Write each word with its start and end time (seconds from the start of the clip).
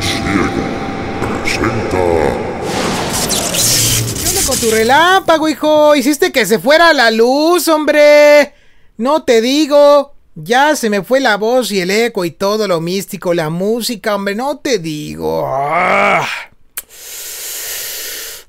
presenta. 0.00 1.98
¿Qué 4.20 4.28
onda 4.28 4.42
con 4.46 4.58
tu 4.58 4.70
relámpago, 4.70 5.48
hijo? 5.48 5.96
Hiciste 5.96 6.32
que 6.32 6.46
se 6.46 6.58
fuera 6.58 6.92
la 6.92 7.10
luz, 7.10 7.68
hombre. 7.68 8.54
No 8.96 9.22
te 9.24 9.40
digo. 9.40 10.14
Ya 10.34 10.76
se 10.76 10.88
me 10.88 11.02
fue 11.02 11.18
la 11.18 11.36
voz 11.36 11.72
y 11.72 11.80
el 11.80 11.90
eco 11.90 12.24
y 12.24 12.30
todo 12.30 12.68
lo 12.68 12.80
místico, 12.80 13.34
la 13.34 13.50
música, 13.50 14.14
hombre, 14.14 14.36
no 14.36 14.58
te 14.58 14.78
digo. 14.78 15.44
Ah. 15.44 16.24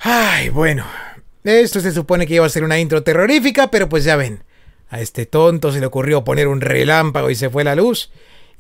Ay, 0.02 0.50
bueno. 0.50 0.86
Esto 1.44 1.80
se 1.80 1.92
supone 1.92 2.28
que 2.28 2.36
iba 2.36 2.46
a 2.46 2.50
ser 2.50 2.64
una 2.64 2.78
intro 2.78 3.02
terrorífica, 3.02 3.72
pero 3.72 3.90
pues 3.90 4.04
ya 4.04 4.16
ven. 4.18 4.44
A 4.92 5.02
este 5.02 5.26
tonto 5.26 5.72
se 5.72 5.80
le 5.80 5.88
ocurrió 5.88 6.24
poner 6.24 6.48
un 6.48 6.62
relámpago 6.62 7.32
y 7.32 7.36
se 7.36 7.50
fue 7.50 7.64
la 7.64 7.74
luz. 7.74 8.12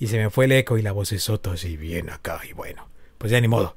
Y 0.01 0.07
se 0.07 0.17
me 0.17 0.29
fue 0.29 0.45
el 0.45 0.53
eco 0.53 0.77
y 0.77 0.81
la 0.81 0.93
voz 0.93 1.09
soto 1.09 1.51
así 1.51 1.75
bien 1.75 2.09
acá. 2.09 2.39
Y 2.49 2.53
bueno, 2.53 2.87
pues 3.17 3.33
ya 3.33 3.41
ni 3.41 3.49
modo. 3.49 3.75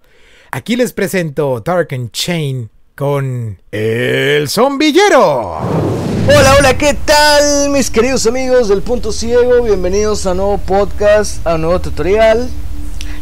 Aquí 0.52 0.76
les 0.76 0.92
presento 0.92 1.60
Dark 1.60 1.88
and 1.90 2.12
Chain 2.12 2.70
con 2.94 3.60
El 3.72 4.48
Zombillero. 4.48 5.58
Hola, 6.28 6.54
hola, 6.56 6.78
¿qué 6.78 6.94
tal 6.94 7.70
mis 7.70 7.90
queridos 7.90 8.24
amigos 8.28 8.68
del 8.68 8.82
Punto 8.82 9.10
Ciego? 9.10 9.64
Bienvenidos 9.64 10.24
a 10.26 10.34
nuevo 10.34 10.58
podcast, 10.58 11.44
a 11.44 11.58
nuevo 11.58 11.80
tutorial. 11.80 12.48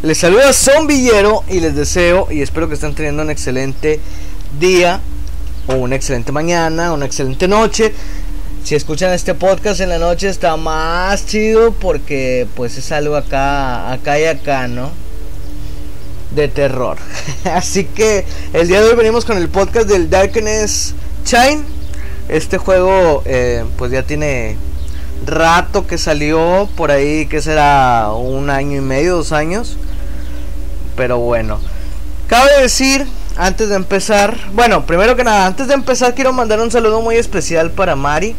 Les 0.03 0.19
saluda 0.19 0.53
Zombillero 0.53 1.43
y 1.49 1.61
les 1.61 1.75
deseo 1.75 2.27
y 2.31 2.43
espero 2.43 2.69
que 2.69 2.75
estén 2.75 2.95
teniendo 2.95 3.23
un 3.23 3.31
excelente 3.31 3.99
día 4.59 5.01
o 5.69 5.77
una 5.77 5.97
excelente 5.97 6.33
mañana, 6.33 6.93
una 6.93 7.07
excelente 7.07 7.49
noche. 7.49 7.95
Si 8.65 8.75
escuchan 8.77 9.13
este 9.13 9.35
podcast 9.35 9.81
en 9.81 9.89
la 9.89 9.99
noche 9.99 10.29
está 10.29 10.57
más 10.57 11.27
chido 11.27 11.73
porque 11.73 12.47
pues 12.55 12.77
es 12.77 12.93
algo 12.93 13.17
acá, 13.17 13.91
acá 13.91 14.21
y 14.21 14.27
acá, 14.27 14.69
¿no? 14.69 14.91
De 16.31 16.47
terror. 16.47 16.99
Así 17.45 17.85
que 17.85 18.25
el 18.53 18.69
día 18.69 18.81
de 18.81 18.91
hoy 18.91 18.97
venimos 18.97 19.25
con 19.25 19.39
el 19.39 19.49
podcast 19.49 19.89
del 19.89 20.09
Darkness 20.09 20.95
Chain. 21.25 21.65
Este 22.29 22.59
juego 22.59 23.23
eh, 23.25 23.65
pues 23.77 23.91
ya 23.91 24.05
tiene 24.05 24.57
rato 25.27 25.87
que 25.87 25.99
salió 25.99 26.69
por 26.77 26.93
ahí, 26.93 27.27
que 27.27 27.43
será 27.43 28.13
un 28.13 28.51
año 28.51 28.77
y 28.79 28.83
medio, 28.83 29.17
dos 29.17 29.33
años. 29.33 29.79
Pero 30.97 31.19
bueno, 31.19 31.59
cabe 32.29 32.61
decir 32.61 33.07
antes 33.37 33.69
de 33.69 33.75
empezar, 33.75 34.37
bueno, 34.53 34.87
primero 34.87 35.17
que 35.17 35.25
nada, 35.25 35.47
antes 35.47 35.67
de 35.67 35.75
empezar 35.75 36.15
quiero 36.15 36.33
mandar 36.33 36.61
un 36.61 36.71
saludo 36.71 37.01
muy 37.01 37.17
especial 37.17 37.71
para 37.71 37.97
Mari, 37.97 38.37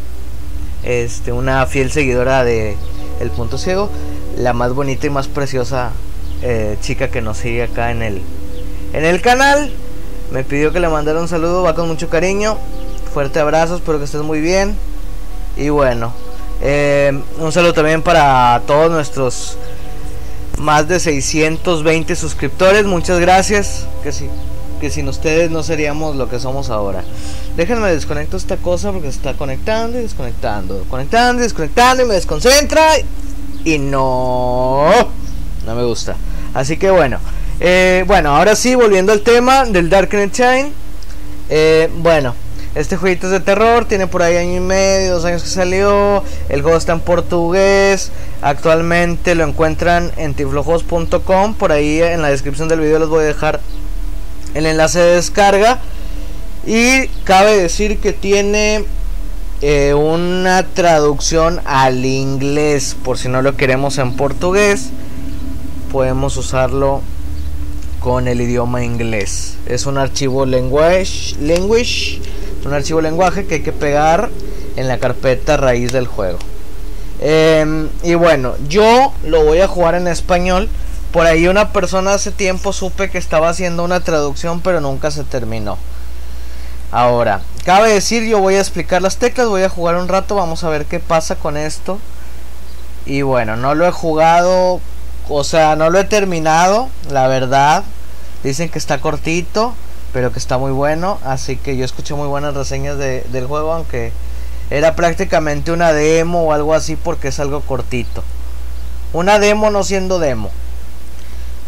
este, 0.82 1.32
una 1.32 1.66
fiel 1.66 1.90
seguidora 1.90 2.44
de 2.44 2.76
El 3.20 3.30
Punto 3.30 3.58
Ciego, 3.58 3.90
la 4.36 4.52
más 4.52 4.72
bonita 4.72 5.06
y 5.06 5.10
más 5.10 5.28
preciosa 5.28 5.92
eh, 6.42 6.76
chica 6.80 7.08
que 7.08 7.22
nos 7.22 7.38
sigue 7.38 7.62
acá 7.62 7.90
en 7.90 8.02
el, 8.02 8.22
en 8.92 9.04
el 9.04 9.20
canal. 9.20 9.72
Me 10.30 10.44
pidió 10.44 10.72
que 10.72 10.80
le 10.80 10.88
mandara 10.88 11.20
un 11.20 11.28
saludo, 11.28 11.62
va 11.62 11.74
con 11.74 11.88
mucho 11.88 12.08
cariño, 12.08 12.56
fuerte 13.12 13.38
abrazo, 13.38 13.76
espero 13.76 13.98
que 13.98 14.04
estés 14.04 14.22
muy 14.22 14.40
bien. 14.40 14.76
Y 15.56 15.68
bueno, 15.68 16.12
eh, 16.62 17.12
un 17.38 17.52
saludo 17.52 17.74
también 17.74 18.02
para 18.02 18.62
todos 18.66 18.90
nuestros 18.90 19.58
más 20.58 20.88
de 20.88 21.00
620 21.00 22.16
suscriptores, 22.16 22.84
muchas 22.86 23.20
gracias. 23.20 23.86
Que 24.02 24.12
sí 24.12 24.28
que 24.82 24.90
sin 24.90 25.06
ustedes 25.06 25.48
no 25.48 25.62
seríamos 25.62 26.16
lo 26.16 26.28
que 26.28 26.40
somos 26.40 26.68
ahora. 26.68 27.04
Déjenme 27.56 27.92
desconecto 27.92 28.36
esta 28.36 28.56
cosa 28.56 28.90
porque 28.90 29.12
se 29.12 29.16
está 29.18 29.34
conectando 29.34 29.96
y 29.96 30.02
desconectando, 30.02 30.84
conectando 30.90 31.40
y 31.40 31.44
desconectando 31.44 32.02
y 32.02 32.06
me 32.06 32.14
desconcentra 32.14 32.94
y 33.64 33.78
no, 33.78 34.90
no 35.64 35.74
me 35.76 35.84
gusta. 35.84 36.16
Así 36.52 36.78
que 36.78 36.90
bueno, 36.90 37.20
eh, 37.60 38.02
bueno, 38.08 38.36
ahora 38.36 38.56
sí, 38.56 38.74
volviendo 38.74 39.12
al 39.12 39.20
tema 39.20 39.66
del 39.66 39.88
Dark 39.88 40.08
Knight 40.08 40.32
Chain. 40.32 40.72
Eh, 41.48 41.88
bueno, 41.98 42.34
este 42.74 42.96
jueguito 42.96 43.26
es 43.26 43.32
de 43.32 43.38
terror, 43.38 43.84
tiene 43.84 44.08
por 44.08 44.24
ahí 44.24 44.36
año 44.36 44.56
y 44.56 44.60
medio, 44.60 45.14
dos 45.14 45.24
años 45.24 45.44
que 45.44 45.48
salió. 45.48 46.24
El 46.48 46.62
juego 46.62 46.76
está 46.76 46.92
en 46.92 47.00
portugués. 47.00 48.10
Actualmente 48.40 49.36
lo 49.36 49.44
encuentran 49.44 50.10
en 50.16 50.34
tiflojos.com. 50.34 51.54
Por 51.54 51.70
ahí 51.70 52.02
en 52.02 52.20
la 52.20 52.30
descripción 52.30 52.66
del 52.66 52.80
video 52.80 52.98
les 52.98 53.08
voy 53.08 53.20
a 53.20 53.26
dejar 53.26 53.60
el 54.54 54.66
enlace 54.66 54.98
de 54.98 55.14
descarga. 55.16 55.80
Y 56.66 57.08
cabe 57.24 57.56
decir 57.56 57.98
que 57.98 58.12
tiene 58.12 58.84
eh, 59.60 59.94
una 59.94 60.64
traducción 60.64 61.60
al 61.64 62.04
inglés. 62.04 62.96
Por 63.02 63.18
si 63.18 63.28
no 63.28 63.42
lo 63.42 63.56
queremos 63.56 63.98
en 63.98 64.16
portugués, 64.16 64.90
podemos 65.90 66.36
usarlo 66.36 67.02
con 68.00 68.26
el 68.28 68.40
idioma 68.40 68.84
inglés. 68.84 69.56
Es 69.66 69.86
un 69.86 69.98
archivo 69.98 70.46
language, 70.46 71.36
language, 71.40 72.20
un 72.64 72.72
archivo 72.74 73.00
lenguaje 73.00 73.46
que 73.46 73.56
hay 73.56 73.62
que 73.62 73.72
pegar 73.72 74.30
en 74.76 74.88
la 74.88 74.98
carpeta 74.98 75.56
raíz 75.56 75.92
del 75.92 76.06
juego. 76.06 76.38
Em, 77.20 77.88
y 78.02 78.14
bueno, 78.14 78.54
yo 78.68 79.12
lo 79.24 79.44
voy 79.44 79.60
a 79.60 79.68
jugar 79.68 79.94
en 79.94 80.08
español 80.08 80.68
por 81.12 81.26
ahí 81.26 81.46
una 81.46 81.72
persona 81.72 82.14
hace 82.14 82.30
tiempo 82.30 82.72
supe 82.72 83.10
que 83.10 83.18
estaba 83.18 83.50
haciendo 83.50 83.84
una 83.84 84.00
traducción 84.00 84.60
pero 84.60 84.80
nunca 84.80 85.10
se 85.10 85.24
terminó. 85.24 85.78
Ahora, 86.90 87.40
cabe 87.64 87.92
decir, 87.92 88.24
yo 88.24 88.38
voy 88.38 88.56
a 88.56 88.60
explicar 88.60 89.00
las 89.00 89.16
teclas, 89.16 89.48
voy 89.48 89.62
a 89.62 89.68
jugar 89.70 89.96
un 89.96 90.08
rato, 90.08 90.34
vamos 90.34 90.62
a 90.62 90.68
ver 90.68 90.84
qué 90.84 91.00
pasa 91.00 91.36
con 91.36 91.56
esto. 91.56 91.98
Y 93.06 93.22
bueno, 93.22 93.56
no 93.56 93.74
lo 93.74 93.86
he 93.86 93.90
jugado, 93.90 94.80
o 95.28 95.44
sea, 95.44 95.74
no 95.74 95.88
lo 95.88 95.98
he 95.98 96.04
terminado, 96.04 96.88
la 97.10 97.28
verdad. 97.28 97.84
Dicen 98.44 98.68
que 98.68 98.78
está 98.78 98.98
cortito, 98.98 99.74
pero 100.12 100.32
que 100.32 100.38
está 100.38 100.58
muy 100.58 100.70
bueno. 100.70 101.18
Así 101.24 101.56
que 101.56 101.76
yo 101.76 101.84
escuché 101.84 102.14
muy 102.14 102.28
buenas 102.28 102.54
reseñas 102.54 102.98
del 102.98 103.46
juego, 103.46 103.72
aunque 103.72 104.12
era 104.70 104.94
prácticamente 104.94 105.72
una 105.72 105.92
demo 105.92 106.44
o 106.44 106.52
algo 106.52 106.74
así 106.74 106.96
porque 106.96 107.28
es 107.28 107.40
algo 107.40 107.60
cortito. 107.60 108.22
Una 109.14 109.38
demo 109.38 109.70
no 109.70 109.82
siendo 109.82 110.18
demo. 110.18 110.50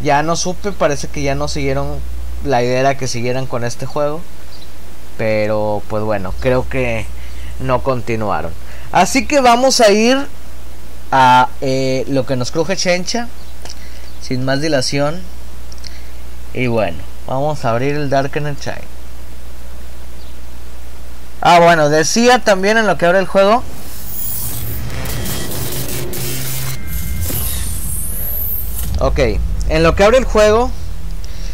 Ya 0.01 0.23
no 0.23 0.35
supe, 0.35 0.71
parece 0.71 1.07
que 1.07 1.21
ya 1.21 1.35
no 1.35 1.47
siguieron. 1.47 1.99
La 2.43 2.61
idea 2.61 2.79
era 2.79 2.97
que 2.97 3.07
siguieran 3.07 3.45
con 3.47 3.63
este 3.63 3.85
juego. 3.85 4.21
Pero 5.17 5.81
pues 5.87 6.03
bueno, 6.03 6.33
creo 6.39 6.67
que 6.67 7.05
no 7.59 7.81
continuaron. 7.81 8.51
Así 8.91 9.25
que 9.25 9.41
vamos 9.41 9.81
a 9.81 9.91
ir 9.91 10.27
a 11.11 11.49
eh, 11.61 12.05
lo 12.07 12.25
que 12.25 12.35
nos 12.35 12.51
cruje 12.51 12.75
Chencha. 12.75 13.27
Sin 14.21 14.43
más 14.43 14.61
dilación. 14.61 15.21
Y 16.53 16.67
bueno, 16.67 16.97
vamos 17.27 17.65
a 17.65 17.71
abrir 17.71 17.95
el 17.95 18.09
Dark 18.09 18.31
Chain. 18.59 18.95
Ah, 21.41 21.59
bueno, 21.59 21.89
decía 21.89 22.39
también 22.39 22.77
en 22.77 22.87
lo 22.87 22.97
que 22.97 23.05
abre 23.05 23.19
el 23.19 23.27
juego. 23.27 23.63
Ok, 28.99 29.19
en 29.69 29.83
lo 29.83 29.95
que 29.95 30.03
abre 30.03 30.17
el 30.17 30.25
juego, 30.25 30.71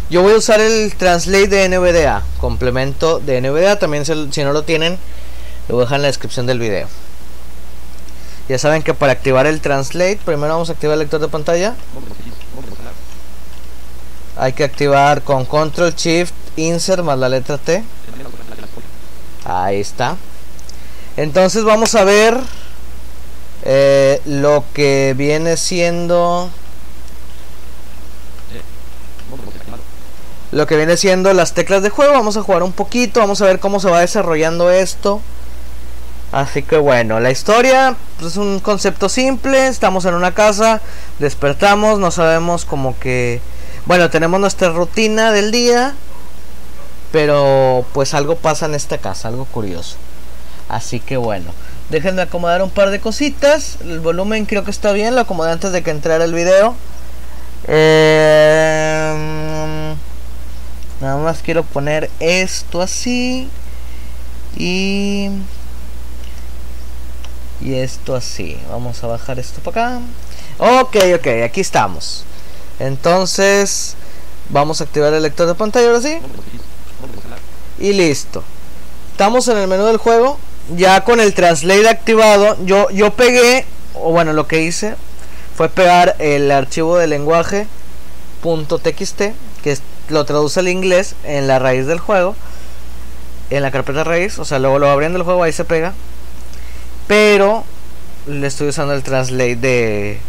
yo 0.10 0.22
voy 0.22 0.34
a 0.34 0.38
usar 0.38 0.60
el 0.60 0.94
translate 0.96 1.48
de 1.48 1.70
NVDA, 1.70 2.24
complemento 2.40 3.20
de 3.20 3.40
NVDA. 3.40 3.80
También 3.80 4.04
si 4.06 4.44
no 4.44 4.52
lo 4.52 4.64
tienen, 4.64 4.98
lo 5.70 5.76
voy 5.76 5.84
a 5.84 5.86
dejar 5.86 5.96
en 5.98 6.02
la 6.02 6.08
descripción 6.08 6.46
del 6.46 6.60
video. 6.60 6.88
Ya 8.50 8.58
saben 8.58 8.84
que 8.84 8.94
para 8.94 9.14
activar 9.14 9.48
el 9.48 9.62
translate, 9.62 10.20
primero 10.26 10.52
vamos 10.52 10.70
a 10.70 10.74
activar 10.74 10.96
el 10.96 11.00
lector 11.00 11.22
de 11.22 11.30
pantalla. 11.30 11.76
Hay 14.36 14.52
que 14.52 14.66
activar 14.66 15.22
con 15.22 15.46
control 15.46 15.94
shift 15.96 16.34
insert 16.58 17.04
más 17.04 17.18
la 17.18 17.30
letra 17.30 17.58
T. 17.58 17.82
Ahí 19.46 19.80
está. 19.80 20.18
Entonces 21.16 21.64
vamos 21.64 21.96
a 21.96 22.04
ver 22.04 22.38
eh, 23.64 24.22
lo 24.26 24.66
que 24.74 25.14
viene 25.18 25.56
siendo 25.56 26.50
lo 30.52 30.68
que 30.68 30.76
viene 30.76 30.98
siendo 30.98 31.34
las 31.34 31.54
teclas 31.54 31.82
de 31.82 31.90
juego. 31.90 32.14
Vamos 32.14 32.38
a 32.38 32.44
jugar 32.44 32.64
un 32.64 32.74
poquito, 32.74 33.20
vamos 33.20 33.42
a 33.42 33.46
ver 33.46 33.60
cómo 33.60 33.80
se 33.80 33.90
va 33.90 34.02
desarrollando 34.02 34.70
esto. 34.70 35.22
Así 36.32 36.64
que 36.64 36.78
bueno, 36.78 37.20
la 37.20 37.32
historia 37.32 37.96
pues, 38.20 38.34
es 38.34 38.38
un 38.38 38.60
concepto 38.60 39.10
simple. 39.10 39.68
Estamos 39.68 40.06
en 40.06 40.14
una 40.14 40.34
casa, 40.34 40.82
despertamos, 41.20 42.00
no 42.00 42.12
sabemos 42.12 42.66
como 42.66 42.98
que... 43.00 43.42
Bueno, 43.86 44.10
tenemos 44.10 44.40
nuestra 44.40 44.70
rutina 44.70 45.32
del 45.32 45.52
día, 45.52 45.96
pero 47.12 47.84
pues 47.94 48.14
algo 48.14 48.36
pasa 48.36 48.68
en 48.68 48.76
esta 48.76 49.00
casa, 49.00 49.28
algo 49.30 49.46
curioso. 49.46 49.98
Así 50.70 51.00
que 51.00 51.18
bueno, 51.18 51.52
déjenme 51.90 52.22
acomodar 52.22 52.62
un 52.62 52.70
par 52.70 52.92
de 52.92 53.00
cositas. 53.00 53.78
El 53.82 54.00
volumen 54.00 54.46
creo 54.46 54.64
que 54.64 54.72
está 54.72 54.92
bien, 54.92 55.16
lo 55.16 55.22
acomodé 55.22 55.52
antes 55.52 55.72
de 55.72 55.82
que 55.82 55.92
entrara 55.92 56.24
el 56.26 56.34
video. 56.34 56.76
Eh 57.68 58.92
Nada 61.02 61.18
más 61.18 61.42
quiero 61.42 61.64
poner 61.64 62.10
esto 62.20 62.82
así. 62.82 63.50
Y... 64.56 65.30
Y 67.60 67.76
esto 67.76 68.16
así. 68.16 68.58
Vamos 68.70 69.04
a 69.04 69.08
bajar 69.08 69.40
esto 69.40 69.62
para 69.62 69.98
acá. 69.98 70.02
Ok, 70.58 70.98
ok, 71.16 71.28
aquí 71.44 71.62
estamos. 71.62 72.24
Entonces, 72.80 73.96
Vamos 74.52 74.82
a 74.82 74.84
activar 74.84 75.14
el 75.14 75.24
lector 75.24 75.48
de 75.48 75.56
pantalla 75.56 75.88
ahora 75.88 76.02
sí. 76.02 76.18
Y 77.80 77.94
listo. 77.94 78.44
Estamos 79.12 79.48
en 79.48 79.58
el 79.58 79.68
menú 79.68 79.86
del 79.86 79.98
juego. 79.98 80.38
Ya 80.76 81.04
con 81.06 81.22
el 81.22 81.34
translate 81.34 81.88
activado. 81.88 82.58
Yo, 82.66 82.90
yo 82.90 83.14
pegué. 83.14 83.66
O 83.94 84.12
bueno, 84.12 84.34
lo 84.34 84.48
que 84.48 84.62
hice 84.62 84.96
fue 85.56 85.70
pegar 85.70 86.16
el 86.20 86.52
archivo 86.52 86.98
de 86.98 87.08
lenguaje 87.08 87.68
.txt 88.42 89.22
que 89.64 89.78
lo 90.12 90.26
traduce 90.26 90.60
al 90.60 90.68
inglés 90.68 91.16
en 91.24 91.48
la 91.48 91.60
raíz 91.60 91.86
del 91.88 92.00
juego 92.00 92.36
en 93.50 93.62
la 93.62 93.72
carpeta 93.72 94.04
raíz 94.04 94.40
o 94.40 94.46
sea 94.46 94.60
luego 94.60 94.80
lo 94.80 94.90
abriendo 94.90 95.18
el 95.18 95.24
juego 95.24 95.44
ahí 95.44 95.52
se 95.52 95.66
pega 95.66 95.94
pero 97.08 97.64
le 98.28 98.48
estoy 98.48 98.70
usando 98.70 98.94
el 98.94 99.04
translate 99.04 99.56
de 99.56 100.20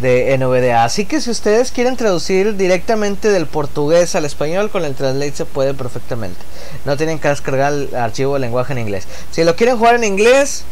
de 0.00 0.36
NVDA. 0.38 0.84
Así 0.84 1.04
que 1.04 1.20
si 1.20 1.30
ustedes 1.30 1.72
quieren 1.72 1.96
traducir 1.96 2.56
directamente 2.56 3.28
del 3.28 3.46
portugués 3.46 4.14
al 4.14 4.24
español 4.24 4.70
con 4.70 4.84
el 4.84 4.94
translate 4.94 5.32
se 5.32 5.44
puede 5.44 5.74
perfectamente. 5.74 6.40
No 6.84 6.96
tienen 6.96 7.18
que 7.18 7.28
descargar 7.28 7.72
el 7.72 7.94
archivo 7.94 8.34
de 8.34 8.40
lenguaje 8.40 8.72
en 8.72 8.78
inglés. 8.78 9.06
Si 9.30 9.44
lo 9.44 9.56
quieren 9.56 9.78
jugar 9.78 9.96
en 9.96 10.04
inglés 10.04 10.64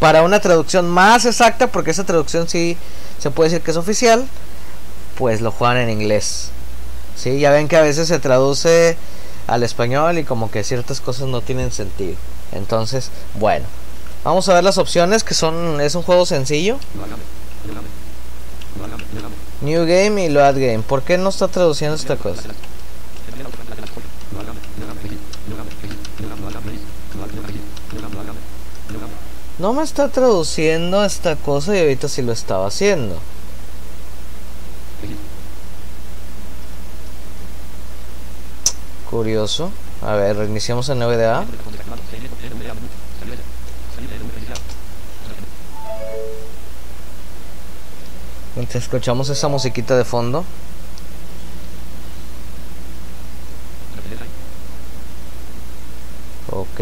para 0.00 0.22
una 0.22 0.40
traducción 0.40 0.88
más 0.88 1.26
exacta, 1.26 1.68
porque 1.68 1.92
esa 1.92 2.04
traducción 2.04 2.48
sí 2.48 2.76
se 3.18 3.30
puede 3.30 3.50
decir 3.50 3.64
que 3.64 3.70
es 3.70 3.76
oficial, 3.76 4.26
pues 5.16 5.40
lo 5.40 5.52
juegan 5.52 5.76
en 5.76 5.90
inglés. 5.90 6.50
Sí, 7.16 7.38
ya 7.38 7.50
ven 7.50 7.68
que 7.68 7.76
a 7.76 7.82
veces 7.82 8.08
se 8.08 8.18
traduce 8.18 8.96
al 9.46 9.62
español 9.62 10.18
y 10.18 10.24
como 10.24 10.50
que 10.50 10.64
ciertas 10.64 11.00
cosas 11.00 11.28
no 11.28 11.40
tienen 11.40 11.72
sentido. 11.72 12.16
Entonces, 12.52 13.10
bueno, 13.34 13.66
vamos 14.24 14.48
a 14.48 14.54
ver 14.54 14.64
las 14.64 14.78
opciones 14.78 15.24
que 15.24 15.34
son 15.34 15.80
es 15.80 15.94
un 15.94 16.02
juego 16.02 16.26
sencillo. 16.26 16.78
New 19.60 19.86
Game 19.86 20.24
y 20.24 20.28
Load 20.28 20.54
Game. 20.54 20.80
¿Por 20.80 21.02
qué 21.02 21.18
no 21.18 21.28
está 21.28 21.48
traduciendo 21.48 21.94
esta 21.96 22.16
cosa? 22.16 22.42
No 29.58 29.72
me 29.72 29.84
está 29.84 30.08
traduciendo 30.08 31.04
esta 31.04 31.36
cosa 31.36 31.76
y 31.76 31.80
ahorita 31.80 32.08
sí 32.08 32.22
lo 32.22 32.32
estaba 32.32 32.66
haciendo. 32.66 33.16
Curioso. 39.12 39.70
A 40.00 40.14
ver, 40.14 40.38
reiniciamos 40.38 40.88
el 40.88 40.98
NVDA. 40.98 41.44
Mientras 48.56 48.84
escuchamos 48.84 49.28
esa 49.28 49.48
musiquita 49.48 49.98
de 49.98 50.06
fondo. 50.06 50.46
Ok. 56.50 56.80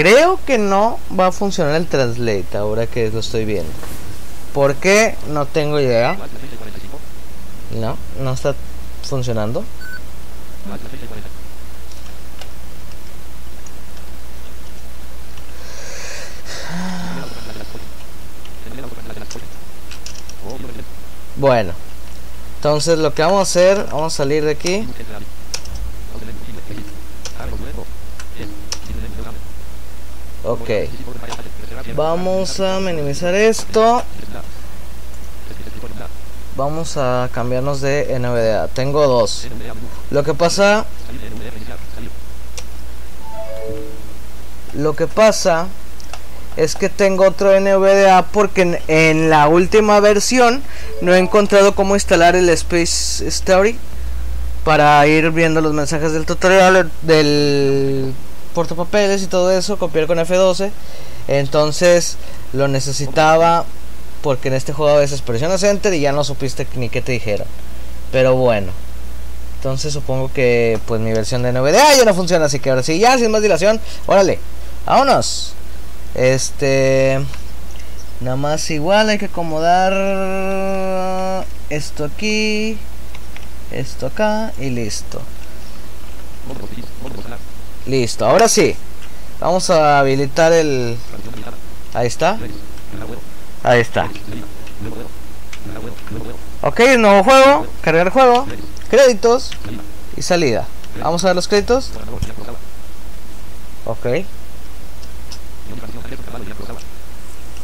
Creo 0.00 0.40
que 0.46 0.56
no 0.56 0.98
va 1.18 1.26
a 1.26 1.30
funcionar 1.30 1.74
el 1.74 1.86
translate 1.86 2.56
ahora 2.56 2.86
que 2.86 3.10
lo 3.10 3.20
estoy 3.20 3.44
viendo. 3.44 3.70
¿Por 4.54 4.76
qué? 4.76 5.14
No 5.28 5.44
tengo 5.44 5.78
idea. 5.78 6.16
No, 7.78 7.98
no 8.18 8.32
está 8.32 8.54
funcionando. 9.02 9.62
Bueno, 21.36 21.72
entonces 22.56 22.98
lo 22.98 23.12
que 23.12 23.20
vamos 23.20 23.40
a 23.40 23.42
hacer, 23.42 23.86
vamos 23.92 24.14
a 24.14 24.16
salir 24.16 24.46
de 24.46 24.52
aquí. 24.52 24.88
Ok. 30.52 30.70
Vamos 31.96 32.60
a 32.60 32.80
minimizar 32.80 33.34
esto 33.34 34.02
vamos 36.60 36.98
a 36.98 37.30
cambiarnos 37.32 37.80
de 37.80 38.18
NVDA. 38.18 38.68
Tengo 38.68 39.06
dos. 39.06 39.48
Lo 40.10 40.22
que 40.22 40.34
pasa... 40.34 40.84
Lo 44.74 44.94
que 44.94 45.06
pasa 45.06 45.66
es 46.56 46.76
que 46.76 46.88
tengo 46.90 47.24
otro 47.24 47.58
NVDA 47.58 48.26
porque 48.26 48.80
en, 48.86 49.30
la 49.30 49.48
última 49.48 49.98
versión 50.00 50.62
no 51.00 51.14
he 51.14 51.18
encontrado 51.18 51.74
cómo 51.74 51.94
instalar 51.94 52.36
el 52.36 52.48
Space 52.50 53.26
Story 53.26 53.78
para 54.64 55.04
ir 55.06 55.30
viendo 55.30 55.60
los 55.60 55.72
mensajes 55.72 56.12
del 56.12 56.26
tutorial 56.26 56.90
del 57.02 58.14
portapapeles 58.54 59.22
y 59.22 59.26
todo 59.26 59.50
eso, 59.50 59.78
copiar 59.78 60.06
con 60.06 60.18
F12. 60.18 60.70
Entonces 61.28 62.16
lo 62.52 62.68
necesitaba 62.68 63.64
porque 64.22 64.48
en 64.48 64.54
este 64.54 64.72
juego 64.72 64.96
a 64.96 64.98
veces 64.98 65.22
presionas 65.22 65.62
enter 65.62 65.94
y 65.94 66.00
ya 66.00 66.12
no 66.12 66.24
supiste 66.24 66.66
ni 66.74 66.88
qué 66.88 67.00
te 67.02 67.12
dijeron. 67.12 67.46
Pero 68.12 68.34
bueno. 68.34 68.72
Entonces 69.56 69.92
supongo 69.92 70.32
que 70.32 70.80
pues 70.86 71.02
mi 71.02 71.12
versión 71.12 71.42
de 71.42 71.52
NVDA 71.52 71.94
ya 71.94 72.04
no 72.06 72.14
funciona, 72.14 72.46
así 72.46 72.60
que 72.60 72.70
ahora 72.70 72.82
sí, 72.82 72.98
ya 72.98 73.18
sin 73.18 73.30
más 73.30 73.42
dilación, 73.42 73.78
órale, 74.06 74.38
vámonos. 74.86 75.52
Este 76.14 77.20
nada 78.20 78.36
más 78.36 78.70
igual 78.70 79.10
hay 79.10 79.18
que 79.18 79.26
acomodar 79.26 79.92
esto 81.68 82.04
aquí, 82.04 82.78
esto 83.70 84.06
acá 84.06 84.52
y 84.58 84.70
listo. 84.70 85.20
Listo, 87.90 88.24
ahora 88.24 88.48
sí. 88.48 88.76
Vamos 89.40 89.68
a 89.68 89.98
habilitar 89.98 90.52
el 90.52 90.96
Ahí 91.92 92.06
está. 92.06 92.38
Ahí 93.64 93.80
está. 93.80 94.08
Ok, 96.62 96.80
nuevo 96.98 97.24
juego, 97.24 97.66
cargar 97.80 98.10
juego, 98.10 98.46
créditos 98.88 99.50
y 100.16 100.22
salida. 100.22 100.68
Vamos 101.02 101.24
a 101.24 101.28
ver 101.28 101.36
los 101.36 101.48
créditos. 101.48 101.90
Ok. 103.86 104.06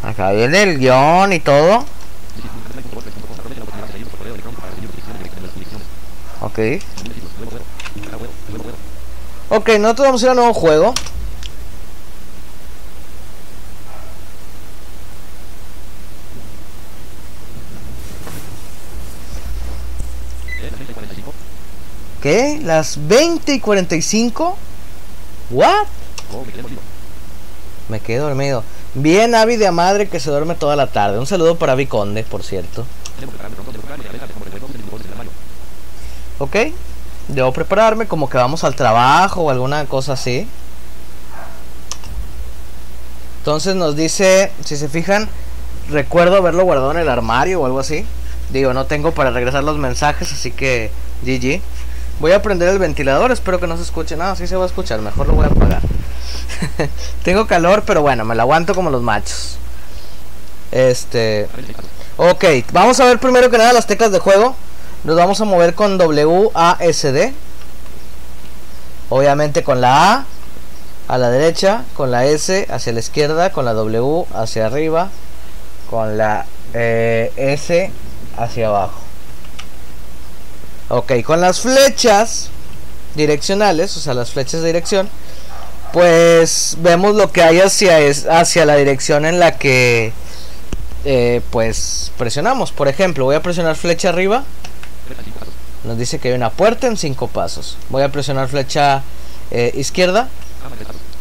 Acá 0.02 0.32
viene 0.32 0.62
el 0.64 0.78
guion 0.80 1.32
y 1.32 1.38
todo. 1.38 1.84
Ok. 6.40 6.58
Ok, 9.48 9.68
nosotros 9.78 10.08
vamos 10.08 10.22
a 10.22 10.26
ir 10.26 10.30
a 10.30 10.34
nuevo 10.34 10.54
juego. 10.54 10.94
¿Qué? 22.22 22.58
¿Las 22.60 23.06
20 23.06 23.54
y 23.54 23.60
45? 23.60 24.56
¿What? 25.50 25.86
Me 27.88 28.00
quedé 28.00 28.18
dormido. 28.18 28.64
Bien 28.94 29.34
ávida 29.36 29.70
madre 29.70 30.08
que 30.08 30.18
se 30.18 30.30
duerme 30.30 30.56
toda 30.56 30.74
la 30.74 30.88
tarde. 30.88 31.20
Un 31.20 31.26
saludo 31.26 31.56
para 31.56 31.76
Viconde, 31.76 32.24
por 32.24 32.42
cierto. 32.42 32.84
Ok. 36.38 36.56
Debo 37.28 37.52
prepararme 37.52 38.06
como 38.06 38.28
que 38.28 38.38
vamos 38.38 38.64
al 38.64 38.76
trabajo 38.76 39.42
o 39.42 39.50
alguna 39.50 39.84
cosa 39.86 40.12
así. 40.12 40.48
Entonces 43.38 43.76
nos 43.76 43.96
dice, 43.96 44.50
si 44.64 44.76
se 44.76 44.88
fijan, 44.88 45.28
recuerdo 45.88 46.36
haberlo 46.36 46.64
guardado 46.64 46.90
en 46.92 46.98
el 46.98 47.08
armario 47.08 47.60
o 47.60 47.66
algo 47.66 47.78
así. 47.78 48.04
Digo, 48.50 48.72
no 48.72 48.86
tengo 48.86 49.12
para 49.12 49.30
regresar 49.30 49.64
los 49.64 49.78
mensajes, 49.78 50.32
así 50.32 50.50
que 50.50 50.90
GG. 51.24 51.60
Voy 52.20 52.32
a 52.32 52.42
prender 52.42 52.68
el 52.70 52.78
ventilador, 52.78 53.30
espero 53.30 53.60
que 53.60 53.66
no 53.66 53.76
se 53.76 53.82
escuche 53.82 54.16
nada, 54.16 54.36
sí 54.36 54.46
se 54.46 54.56
va 54.56 54.64
a 54.64 54.66
escuchar, 54.66 55.00
mejor 55.00 55.26
lo 55.26 55.34
voy 55.34 55.44
a 55.44 55.48
apagar. 55.48 55.82
Tengo 57.22 57.46
calor, 57.46 57.82
pero 57.86 58.02
bueno, 58.02 58.24
me 58.24 58.34
lo 58.34 58.42
aguanto 58.42 58.74
como 58.74 58.90
los 58.90 59.02
machos. 59.02 59.58
Este... 60.72 61.48
Ok, 62.16 62.44
vamos 62.72 62.98
a 62.98 63.04
ver 63.04 63.18
primero 63.18 63.50
que 63.50 63.58
nada 63.58 63.72
las 63.72 63.86
teclas 63.86 64.10
de 64.10 64.18
juego. 64.18 64.56
Nos 65.06 65.14
vamos 65.14 65.40
a 65.40 65.44
mover 65.44 65.74
con 65.74 66.00
WASD. 66.00 67.30
Obviamente 69.08 69.62
con 69.62 69.80
la 69.80 70.14
A 70.14 70.24
a 71.06 71.16
la 71.16 71.30
derecha, 71.30 71.84
con 71.94 72.10
la 72.10 72.26
S 72.26 72.66
hacia 72.68 72.92
la 72.92 72.98
izquierda, 72.98 73.52
con 73.52 73.64
la 73.64 73.72
W 73.72 74.26
hacia 74.34 74.66
arriba, 74.66 75.10
con 75.88 76.18
la 76.18 76.44
eh, 76.74 77.32
S 77.36 77.92
hacia 78.36 78.66
abajo. 78.66 78.98
Ok, 80.88 81.22
con 81.22 81.40
las 81.40 81.60
flechas 81.60 82.48
direccionales, 83.14 83.96
o 83.96 84.00
sea, 84.00 84.12
las 84.12 84.32
flechas 84.32 84.62
de 84.62 84.66
dirección, 84.66 85.08
pues 85.92 86.78
vemos 86.80 87.14
lo 87.14 87.30
que 87.30 87.44
hay 87.44 87.60
hacia, 87.60 88.00
es, 88.00 88.26
hacia 88.26 88.66
la 88.66 88.74
dirección 88.74 89.24
en 89.24 89.38
la 89.38 89.56
que 89.56 90.12
eh, 91.04 91.42
pues 91.50 92.10
presionamos. 92.18 92.72
Por 92.72 92.88
ejemplo, 92.88 93.26
voy 93.26 93.36
a 93.36 93.42
presionar 93.42 93.76
flecha 93.76 94.08
arriba. 94.08 94.42
Nos 95.86 95.98
dice 95.98 96.18
que 96.18 96.28
hay 96.28 96.34
una 96.34 96.50
puerta 96.50 96.88
en 96.88 96.96
cinco 96.96 97.28
pasos. 97.28 97.78
Voy 97.90 98.02
a 98.02 98.10
presionar 98.10 98.48
flecha 98.48 99.02
eh, 99.52 99.70
izquierda. 99.74 100.28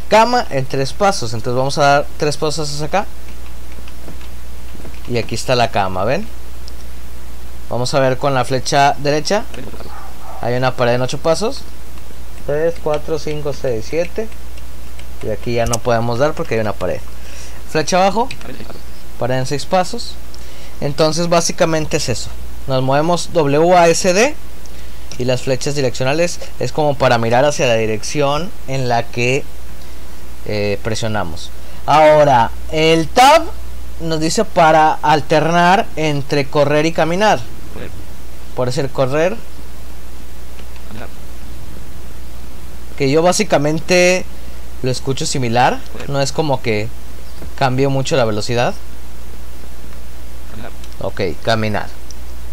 Cama 0.09 0.45
en 0.49 0.65
tres 0.65 0.91
pasos. 0.91 1.33
Entonces 1.33 1.57
vamos 1.57 1.77
a 1.77 1.81
dar 1.81 2.07
tres 2.17 2.35
pasos 2.35 2.73
hacia 2.73 2.87
acá. 2.87 3.05
Y 5.07 5.19
aquí 5.19 5.35
está 5.35 5.55
la 5.55 5.69
cama, 5.69 6.03
¿ven? 6.03 6.27
Vamos 7.69 7.93
a 7.93 7.99
ver 7.99 8.17
con 8.17 8.33
la 8.33 8.43
flecha 8.43 8.95
derecha. 8.97 9.43
Hay 10.41 10.55
una 10.55 10.75
pared 10.75 10.95
en 10.95 11.01
ocho 11.03 11.19
pasos. 11.19 11.61
3, 12.47 12.75
4, 12.83 13.19
5, 13.19 13.53
6, 13.53 13.85
7. 13.87 14.27
Y 15.23 15.29
aquí 15.29 15.53
ya 15.53 15.65
no 15.65 15.79
podemos 15.79 16.19
dar 16.19 16.33
porque 16.33 16.55
hay 16.55 16.61
una 16.61 16.73
pared. 16.73 16.99
Flecha 17.69 17.97
abajo. 17.97 18.29
Pared 19.19 19.39
en 19.39 19.45
6 19.45 19.65
pasos. 19.65 20.15
Entonces 20.81 21.29
básicamente 21.29 21.97
es 21.97 22.09
eso. 22.09 22.29
Nos 22.67 22.81
movemos 22.83 23.29
WASD. 23.33 24.33
Y 25.17 25.25
las 25.25 25.43
flechas 25.43 25.75
direccionales 25.75 26.39
es 26.59 26.71
como 26.71 26.95
para 26.95 27.17
mirar 27.17 27.45
hacia 27.45 27.67
la 27.67 27.75
dirección 27.75 28.51
en 28.67 28.89
la 28.89 29.03
que 29.03 29.43
eh, 30.45 30.79
presionamos. 30.83 31.51
Ahora, 31.85 32.51
el 32.71 33.07
tab 33.07 33.43
nos 34.01 34.19
dice 34.19 34.43
para 34.43 34.93
alternar 34.93 35.85
entre 35.95 36.45
correr 36.45 36.85
y 36.85 36.91
caminar. 36.91 37.39
Por 38.55 38.67
decir 38.67 38.89
correr. 38.89 39.35
Que 42.97 43.11
yo 43.11 43.21
básicamente 43.21 44.25
lo 44.81 44.91
escucho 44.91 45.25
similar. 45.25 45.79
No 46.07 46.21
es 46.21 46.31
como 46.31 46.61
que 46.61 46.87
cambio 47.57 47.89
mucho 47.89 48.15
la 48.15 48.25
velocidad. 48.25 48.73
Ok, 50.99 51.21
caminar. 51.43 51.87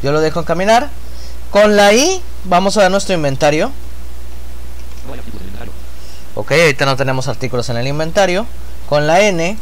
Yo 0.03 0.13
lo 0.13 0.21
dejo 0.21 0.41
en 0.41 0.45
caminar. 0.45 0.91
Con 1.53 1.77
la 1.77 1.93
I 1.93 2.23
vamos 2.45 2.79
a 2.79 2.81
ver 2.81 2.91
nuestro 2.91 3.15
inventario. 3.15 3.71
Ok, 6.35 6.53
ahorita 6.53 6.87
no 6.87 6.97
tenemos 6.97 7.29
artículos 7.29 7.69
en 7.69 7.77
el 7.77 7.87
inventario. 7.87 8.47
Con 8.89 9.07
la 9.07 9.21
N 9.21 9.59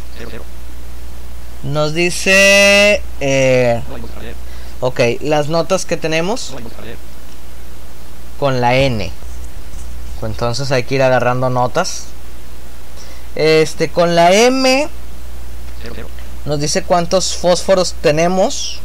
nos 1.65 1.93
dice... 1.93 3.03
Eh, 3.21 3.83
ok, 4.79 5.01
las 5.21 5.49
notas 5.49 5.85
que 5.85 5.97
tenemos 5.97 6.55
con 8.39 8.61
la 8.61 8.77
N. 8.77 9.11
Entonces 10.23 10.71
hay 10.71 10.85
que 10.85 10.95
ir 10.95 11.03
agarrando 11.03 11.51
notas. 11.51 12.05
Este, 13.35 13.89
con 13.89 14.15
la 14.15 14.33
M 14.33 14.89
nos 16.45 16.61
dice 16.61 16.85
cuántos 16.85 17.37
fósforos 17.37 17.95
tenemos. 18.01 18.79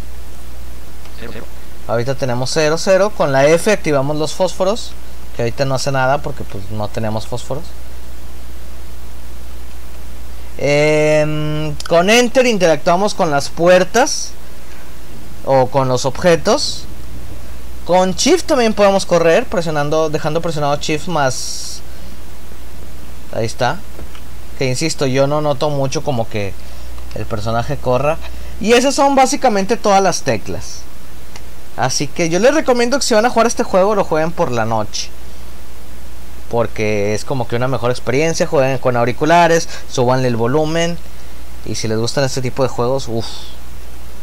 Ahorita 1.88 2.16
tenemos 2.16 2.52
0, 2.54 2.78
0. 2.78 3.12
Con 3.16 3.32
la 3.32 3.46
F 3.48 3.72
activamos 3.72 4.18
los 4.18 4.34
fósforos. 4.34 4.92
Que 5.36 5.44
ahorita 5.44 5.66
no 5.66 5.76
hace 5.76 5.92
nada 5.92 6.20
porque 6.20 6.44
pues 6.44 6.70
no 6.72 6.88
tenemos 6.88 7.28
fósforos. 7.28 7.64
Em, 10.58 11.76
con 11.88 12.10
Enter 12.10 12.46
interactuamos 12.46 13.14
con 13.14 13.30
las 13.30 13.50
puertas. 13.50 14.32
O 15.46 15.68
con 15.68 15.88
los 15.88 16.06
objetos. 16.06 16.86
Con 17.86 18.14
Shift 18.14 18.48
también 18.48 18.74
podemos 18.74 19.06
correr. 19.06 19.46
Presionando, 19.46 20.10
dejando 20.10 20.42
presionado 20.42 20.76
Shift 20.78 21.08
más... 21.08 21.82
Ahí 23.34 23.46
está. 23.46 23.80
Que 24.58 24.66
insisto, 24.66 25.06
yo 25.06 25.28
no 25.28 25.42
noto 25.42 25.70
mucho 25.70 26.04
como 26.04 26.28
que 26.28 26.54
el 27.16 27.26
personaje 27.26 27.78
corra. 27.78 28.18
Y 28.62 28.74
esas 28.74 28.96
son 28.96 29.16
básicamente 29.16 29.78
todas 29.78 30.02
las 30.02 30.22
teclas. 30.22 30.82
Así 31.78 32.08
que 32.08 32.30
yo 32.30 32.40
les 32.40 32.54
recomiendo 32.54 32.98
que 32.98 33.06
si 33.06 33.14
van 33.14 33.26
a 33.26 33.30
jugar 33.30 33.48
este 33.48 33.64
juego 33.64 33.96
lo 33.96 34.04
jueguen 34.04 34.32
por 34.32 34.52
la 34.52 34.66
noche. 34.66 35.10
Porque 36.50 37.14
es 37.14 37.26
como 37.26 37.48
que 37.48 37.56
una 37.56 37.68
mejor 37.68 37.92
experiencia. 37.92 38.48
Jueguen 38.48 38.78
con 38.78 38.96
auriculares, 38.96 39.68
subanle 39.90 40.28
el 40.28 40.36
volumen. 40.36 40.98
Y 41.66 41.76
si 41.76 41.88
les 41.88 41.98
gustan 41.98 42.24
este 42.24 42.42
tipo 42.42 42.64
de 42.64 42.70
juegos, 42.70 43.08
uff, 43.08 43.26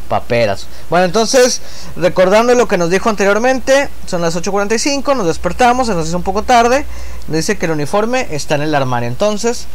paperas. 0.08 0.66
Bueno, 0.88 1.06
entonces, 1.06 1.60
recordando 1.96 2.54
lo 2.54 2.68
que 2.68 2.78
nos 2.78 2.90
dijo 2.90 3.08
anteriormente, 3.08 3.88
son 4.06 4.20
las 4.22 4.36
8.45, 4.36 5.16
nos 5.16 5.26
despertamos, 5.26 5.86
se 5.88 5.94
nos 5.94 6.06
hizo 6.06 6.16
un 6.16 6.22
poco 6.22 6.42
tarde. 6.42 6.86
Nos 7.28 7.36
dice 7.36 7.58
que 7.58 7.66
el 7.66 7.72
uniforme 7.72 8.28
está 8.30 8.54
en 8.54 8.62
el 8.62 8.74
armario. 8.74 9.08
Entonces, 9.08 9.66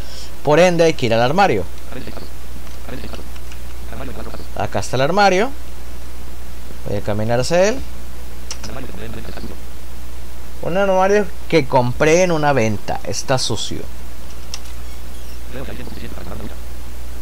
por 0.44 0.60
ende, 0.60 0.84
hay 0.84 0.94
que 0.94 1.08
ir 1.08 1.14
al 1.14 1.22
armario. 1.22 1.64
Acá 4.56 4.80
está 4.80 4.96
el 4.96 5.02
armario. 5.02 5.50
Voy 6.88 6.98
a 6.98 7.02
caminar 7.02 7.40
hacia 7.40 7.70
él. 7.70 7.80
Un 10.62 10.78
armario 10.78 11.26
que 11.50 11.66
compré 11.66 12.24
en 12.24 12.32
una 12.32 12.54
venta. 12.54 13.00
Está 13.04 13.38
sucio. 13.38 13.82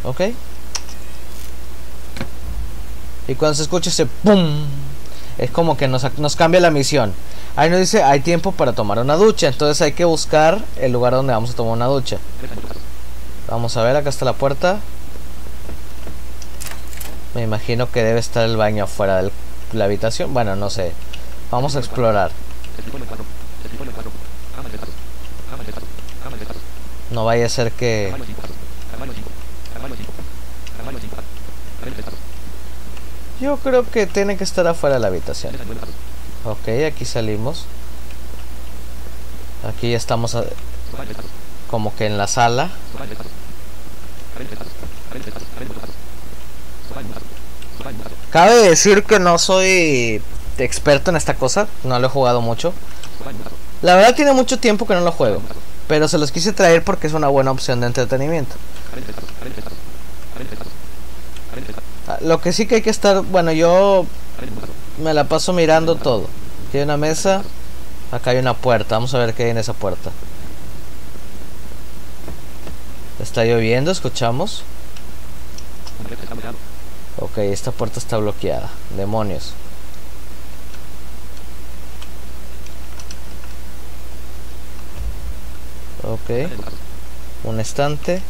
Ok. 0.04 0.20
Y 3.28 3.34
cuando 3.34 3.54
se 3.54 3.62
escucha 3.62 3.90
ese 3.90 4.06
¡pum! 4.06 4.64
Es 5.38 5.50
como 5.50 5.76
que 5.76 5.88
nos, 5.88 6.06
nos 6.18 6.36
cambia 6.36 6.60
la 6.60 6.70
misión. 6.70 7.12
Ahí 7.56 7.70
nos 7.70 7.80
dice, 7.80 8.02
hay 8.02 8.20
tiempo 8.20 8.52
para 8.52 8.72
tomar 8.72 8.98
una 8.98 9.16
ducha. 9.16 9.48
Entonces 9.48 9.82
hay 9.82 9.92
que 9.92 10.04
buscar 10.04 10.64
el 10.76 10.92
lugar 10.92 11.12
donde 11.12 11.32
vamos 11.32 11.50
a 11.50 11.54
tomar 11.54 11.72
una 11.72 11.86
ducha. 11.86 12.18
Vamos 13.48 13.76
a 13.76 13.82
ver, 13.82 13.96
acá 13.96 14.10
está 14.10 14.24
la 14.24 14.32
puerta. 14.32 14.78
Me 17.34 17.42
imagino 17.42 17.90
que 17.90 18.02
debe 18.02 18.20
estar 18.20 18.44
el 18.44 18.56
baño 18.56 18.84
afuera 18.84 19.16
de 19.16 19.30
la 19.72 19.84
habitación. 19.86 20.32
Bueno, 20.34 20.56
no 20.56 20.70
sé. 20.70 20.92
Vamos 21.50 21.76
a 21.76 21.78
explorar. 21.80 22.30
No 27.10 27.24
vaya 27.24 27.46
a 27.46 27.48
ser 27.48 27.72
que... 27.72 28.12
Yo 33.40 33.58
creo 33.58 33.88
que 33.88 34.06
tiene 34.06 34.36
que 34.36 34.44
estar 34.44 34.66
afuera 34.66 34.94
de 34.96 35.00
la 35.00 35.08
habitación. 35.08 35.54
Ok, 36.44 36.68
aquí 36.86 37.04
salimos. 37.04 37.64
Aquí 39.68 39.90
ya 39.90 39.96
estamos 39.96 40.34
a- 40.34 40.44
como 41.70 41.94
que 41.94 42.06
en 42.06 42.16
la 42.16 42.26
sala. 42.28 42.70
Cabe 48.36 48.68
decir 48.68 49.04
que 49.04 49.18
no 49.18 49.38
soy 49.38 50.20
experto 50.58 51.10
en 51.10 51.16
esta 51.16 51.32
cosa, 51.32 51.68
no 51.84 51.98
lo 51.98 52.06
he 52.06 52.10
jugado 52.10 52.42
mucho. 52.42 52.74
La 53.80 53.96
verdad 53.96 54.14
tiene 54.14 54.34
mucho 54.34 54.58
tiempo 54.58 54.86
que 54.86 54.92
no 54.92 55.00
lo 55.00 55.10
juego, 55.10 55.40
pero 55.88 56.06
se 56.06 56.18
los 56.18 56.32
quise 56.32 56.52
traer 56.52 56.84
porque 56.84 57.06
es 57.06 57.14
una 57.14 57.28
buena 57.28 57.50
opción 57.50 57.80
de 57.80 57.86
entretenimiento. 57.86 58.54
Lo 62.20 62.42
que 62.42 62.52
sí 62.52 62.66
que 62.66 62.74
hay 62.74 62.82
que 62.82 62.90
estar, 62.90 63.22
bueno, 63.22 63.52
yo 63.52 64.04
me 65.02 65.14
la 65.14 65.24
paso 65.24 65.54
mirando 65.54 65.96
todo. 65.96 66.28
Aquí 66.68 66.76
hay 66.76 66.84
una 66.84 66.98
mesa, 66.98 67.40
acá 68.12 68.32
hay 68.32 68.36
una 68.36 68.52
puerta, 68.52 68.96
vamos 68.96 69.14
a 69.14 69.18
ver 69.18 69.32
qué 69.32 69.44
hay 69.44 69.50
en 69.52 69.56
esa 69.56 69.72
puerta. 69.72 70.10
Está 73.18 73.46
lloviendo, 73.46 73.90
escuchamos. 73.90 74.62
Ok, 77.18 77.38
esta 77.38 77.72
puerta 77.72 77.98
está 77.98 78.18
bloqueada. 78.18 78.70
Demonios. 78.96 79.54
Ok. 86.02 86.50
Un 87.44 87.58
estante. 87.58 88.22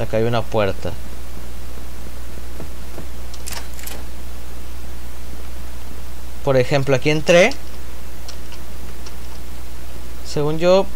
Acá 0.00 0.18
hay 0.18 0.24
una 0.24 0.42
puerta. 0.42 0.92
Por 6.44 6.56
ejemplo, 6.56 6.94
aquí 6.94 7.10
entré. 7.10 7.50
Según 10.26 10.58
yo... 10.58 10.86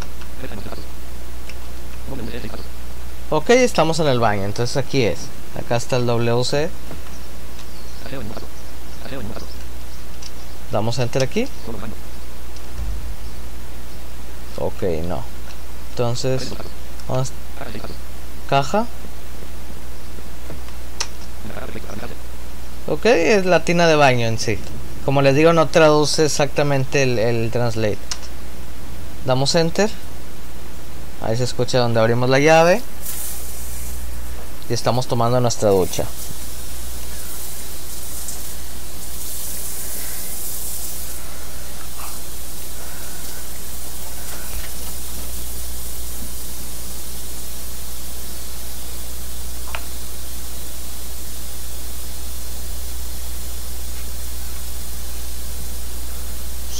Ok, 3.34 3.48
estamos 3.48 3.98
en 3.98 4.08
el 4.08 4.20
baño, 4.20 4.44
entonces 4.44 4.76
aquí 4.76 5.04
es. 5.04 5.20
Acá 5.58 5.76
está 5.76 5.96
el 5.96 6.04
WC. 6.04 6.68
Damos 10.70 10.98
enter 10.98 11.22
aquí. 11.22 11.48
Ok, 14.58 14.82
no. 15.08 15.24
Entonces, 15.92 16.50
vamos. 17.08 17.32
Caja. 18.50 18.86
Ok, 22.86 23.06
es 23.06 23.46
la 23.46 23.64
tina 23.64 23.86
de 23.86 23.96
baño 23.96 24.26
en 24.26 24.38
sí. 24.38 24.58
Como 25.06 25.22
les 25.22 25.34
digo, 25.34 25.54
no 25.54 25.68
traduce 25.68 26.26
exactamente 26.26 27.02
el, 27.02 27.18
el 27.18 27.50
translate. 27.50 27.96
Damos 29.24 29.54
enter. 29.54 29.88
Ahí 31.22 31.34
se 31.38 31.44
escucha 31.44 31.78
donde 31.78 31.98
abrimos 31.98 32.28
la 32.28 32.38
llave. 32.38 32.82
Y 34.68 34.72
estamos 34.72 35.06
tomando 35.06 35.40
nuestra 35.40 35.70
ducha. 35.70 36.06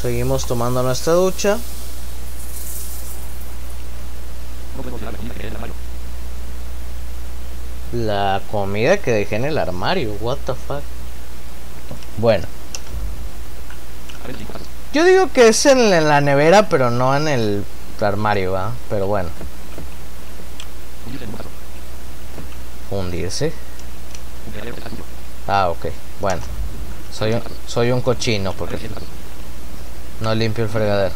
Seguimos 0.02 0.46
tomando 0.46 0.82
nuestra 0.82 1.12
ducha. 1.12 1.58
La 7.92 8.40
comida 8.50 8.96
que 8.96 9.12
dejé 9.12 9.36
en 9.36 9.44
el 9.44 9.58
armario, 9.58 10.14
what 10.20 10.38
the 10.46 10.54
fuck. 10.54 10.82
Bueno. 12.16 12.46
Yo 14.92 15.04
digo 15.04 15.30
que 15.32 15.48
es 15.48 15.66
en 15.66 15.90
la 15.90 16.20
nevera, 16.20 16.68
pero 16.68 16.90
no 16.90 17.16
en 17.16 17.28
el 17.28 17.64
armario, 18.00 18.52
¿va? 18.52 18.72
Pero 18.88 19.06
bueno. 19.06 19.28
Fundirse. 22.88 23.52
Ah, 25.46 25.70
ok. 25.70 25.86
Bueno. 26.20 26.42
Soy 27.12 27.32
un, 27.32 27.42
soy 27.66 27.90
un 27.90 28.00
cochino 28.00 28.54
porque 28.54 28.78
no 30.20 30.34
limpio 30.34 30.64
el 30.64 30.70
fregadero. 30.70 31.14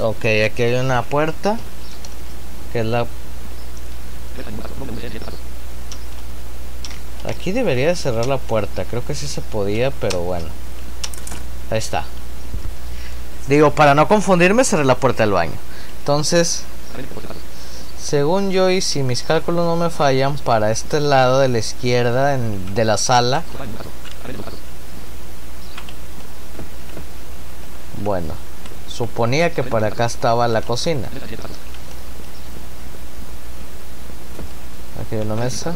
Ok, 0.00 0.24
aquí 0.44 0.62
hay 0.62 0.74
una 0.74 1.02
puerta. 1.02 1.56
Que 2.72 2.80
es 2.80 2.86
la... 2.86 3.06
Aquí 7.28 7.52
debería 7.52 7.88
de 7.88 7.96
cerrar 7.96 8.26
la 8.26 8.38
puerta. 8.38 8.84
Creo 8.84 9.04
que 9.04 9.14
sí 9.14 9.26
se 9.26 9.40
podía, 9.40 9.90
pero 9.90 10.20
bueno. 10.20 10.46
Ahí 11.70 11.78
está. 11.78 12.04
Digo, 13.48 13.72
para 13.72 13.94
no 13.94 14.06
confundirme, 14.08 14.64
cerré 14.64 14.84
la 14.84 14.96
puerta 14.96 15.22
del 15.22 15.32
baño. 15.32 15.52
Entonces, 16.00 16.62
según 18.00 18.50
yo 18.50 18.70
y 18.70 18.80
si 18.80 19.02
mis 19.02 19.22
cálculos 19.22 19.64
no 19.64 19.76
me 19.76 19.90
fallan, 19.90 20.36
para 20.38 20.70
este 20.70 21.00
lado 21.00 21.40
de 21.40 21.48
la 21.48 21.58
izquierda 21.58 22.34
en- 22.34 22.74
de 22.74 22.84
la 22.84 22.96
sala. 22.98 23.42
Bueno, 28.02 28.34
suponía 28.88 29.52
que 29.52 29.62
para 29.62 29.88
acá 29.88 30.04
estaba 30.06 30.46
la 30.48 30.62
cocina. 30.62 31.08
Aquí 35.00 35.05
hay 35.16 35.22
una 35.26 35.34
mesa, 35.34 35.74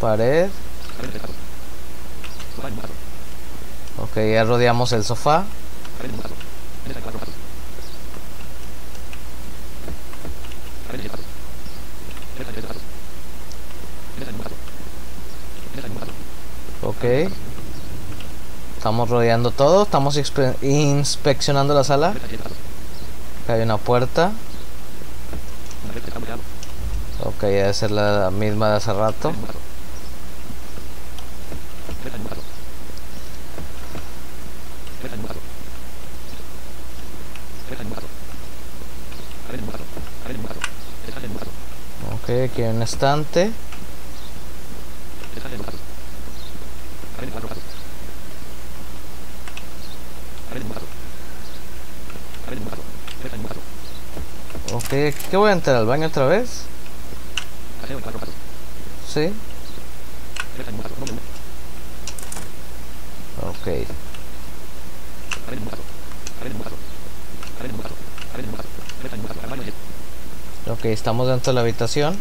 pared. 0.00 0.48
Ok, 4.02 4.16
ya 4.16 4.44
rodeamos 4.44 4.92
el 4.92 5.04
sofá. 5.04 5.44
Ok. 16.82 17.04
Estamos 18.76 19.08
rodeando 19.10 19.50
todo, 19.50 19.82
estamos 19.82 20.16
inspe- 20.16 20.54
inspeccionando 20.62 21.74
la 21.74 21.84
sala. 21.84 22.10
Acá 23.44 23.54
hay 23.54 23.62
una 23.62 23.76
puerta. 23.78 24.30
Ok, 27.38 27.44
debe 27.44 27.72
ser 27.72 27.92
la 27.92 28.32
misma 28.32 28.70
de 28.70 28.76
hace 28.78 28.92
rato. 28.92 29.28
Ok, 42.12 42.30
aquí 42.50 42.62
hay 42.62 42.70
un 42.70 42.82
estante. 42.82 43.52
Ok, 54.72 54.88
¿qué 55.30 55.36
voy 55.36 55.50
a 55.50 55.52
entrar 55.52 55.76
al 55.76 55.86
baño 55.86 56.08
otra 56.08 56.26
vez? 56.26 56.64
Ok. 63.42 63.68
Ok, 70.70 70.84
estamos 70.86 71.26
dentro 71.28 71.52
de 71.52 71.54
la 71.54 71.60
habitación. 71.62 72.18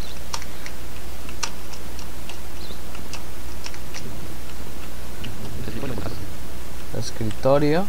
Escritorio. 6.98 7.86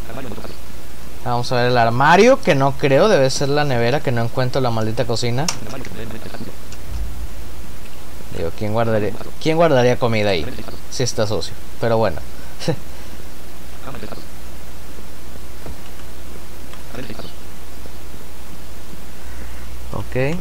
Vamos 1.24 1.52
a 1.52 1.56
ver 1.56 1.66
el 1.66 1.78
armario, 1.78 2.40
que 2.40 2.54
no 2.54 2.72
creo, 2.72 3.08
debe 3.08 3.30
ser 3.30 3.48
la 3.48 3.64
nevera, 3.64 4.00
que 4.00 4.12
no 4.12 4.22
encuentro 4.22 4.60
la 4.60 4.70
maldita 4.70 5.04
cocina. 5.04 5.46
¿Quién 8.58 8.72
guardaría, 8.72 9.12
¿quién 9.40 9.56
guardaría 9.56 9.98
comida 9.98 10.30
ahí? 10.30 10.44
Si 10.90 11.02
está 11.04 11.26
sucio. 11.26 11.54
Pero 11.80 11.96
bueno. 11.96 12.20
ok. 19.92 20.36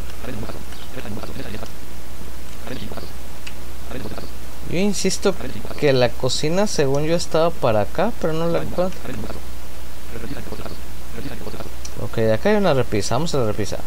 Yo 4.70 4.80
insisto 4.80 5.34
que 5.80 5.94
la 5.94 6.10
cocina, 6.10 6.68
según 6.68 7.06
yo, 7.06 7.16
estaba 7.16 7.52
para 7.52 7.82
acá, 7.82 8.12
pero 8.20 8.34
no 8.34 8.48
la 8.48 8.64
encuentro. 8.64 9.00
Ok, 12.02 12.18
acá 12.34 12.50
hay 12.50 12.56
una 12.56 12.74
repisa. 12.74 13.16
Vamos 13.16 13.34
a 13.36 13.38
la 13.40 13.46
repisa. 13.46 13.78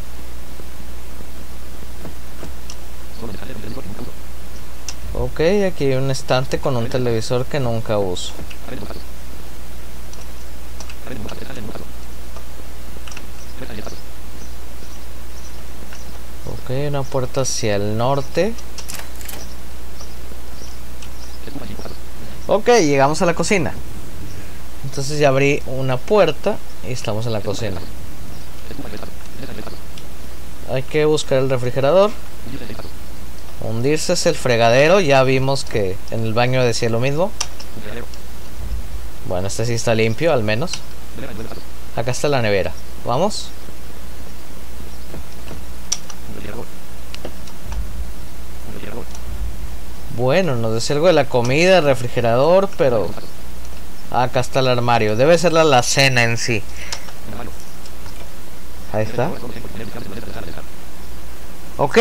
Ok, 5.40 5.64
aquí 5.64 5.85
hay 5.87 5.94
un 5.94 6.11
estante 6.11 6.59
con 6.59 6.76
un 6.76 6.90
televisor 6.90 7.46
que 7.46 7.61
nunca 7.61 7.96
uso. 7.96 8.35
Ok, 16.44 16.70
una 16.88 17.03
puerta 17.05 17.40
hacia 17.40 17.76
el 17.76 17.96
norte. 17.96 18.53
Ok, 22.46 22.66
llegamos 22.66 23.22
a 23.22 23.24
la 23.24 23.33
cocina. 23.33 23.72
Entonces 24.85 25.18
ya 25.18 25.29
abrí 25.29 25.62
una 25.64 25.96
puerta 25.96 26.59
y 26.87 26.92
estamos 26.92 27.24
en 27.24 27.33
la 27.33 27.40
cocina. 27.40 27.81
Hay 30.70 30.83
que 30.83 31.07
buscar 31.07 31.38
el 31.38 31.48
refrigerador. 31.48 32.11
Hundirse 33.70 34.14
es 34.14 34.26
el 34.26 34.35
fregadero. 34.35 35.00
Ya 35.00 35.22
vimos 35.22 35.64
que 35.64 35.96
en 36.11 36.24
el 36.24 36.35
baño 36.35 36.64
decía 36.64 36.90
lo 36.90 36.98
mismo. 36.98 37.30
Bueno, 39.26 39.46
este 39.46 39.64
sí 39.64 39.74
está 39.74 39.94
limpio, 39.94 40.33
al 40.33 40.42
menos. 40.42 40.72
Acá 41.94 42.11
está 42.11 42.28
la 42.28 42.42
nevera. 42.42 42.72
Vamos. 43.04 43.50
Bueno, 50.16 50.56
nos 50.56 50.74
decía 50.74 50.96
algo 50.96 51.06
de 51.06 51.12
la 51.12 51.26
comida, 51.26 51.80
refrigerador, 51.80 52.68
pero... 52.76 53.09
Acá 54.11 54.40
está 54.40 54.59
el 54.59 54.66
armario. 54.66 55.14
Debe 55.14 55.38
ser 55.38 55.52
la 55.52 55.61
alacena 55.61 56.24
en 56.24 56.37
sí. 56.37 56.62
Ahí 58.92 59.04
está. 59.04 59.30
Ok. 61.76 61.98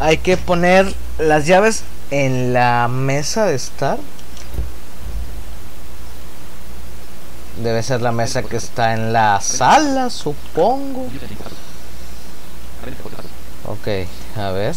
Hay 0.00 0.16
que 0.16 0.38
poner 0.38 0.92
las 1.18 1.46
llaves 1.46 1.84
en 2.10 2.54
la 2.54 2.88
mesa 2.88 3.44
de 3.44 3.54
estar. 3.54 3.98
Debe 7.62 7.82
ser 7.82 8.00
la 8.00 8.10
mesa 8.10 8.42
que 8.42 8.56
está 8.56 8.94
en 8.94 9.12
la 9.12 9.40
sala, 9.42 10.08
supongo. 10.08 11.06
Ok, 13.66 13.88
a 14.36 14.50
ver. 14.52 14.74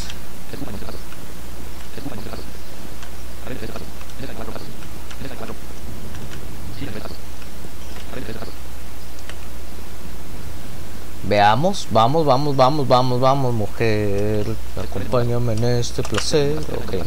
Veamos, 11.33 11.87
vamos, 11.89 12.27
vamos, 12.27 12.55
vamos, 12.55 12.87
vamos, 12.87 13.19
vamos, 13.19 13.53
mujer. 13.55 14.45
Acompáñame 14.77 15.53
en 15.53 15.63
este 15.63 16.03
placer. 16.03 16.59
Ok. 16.59 17.03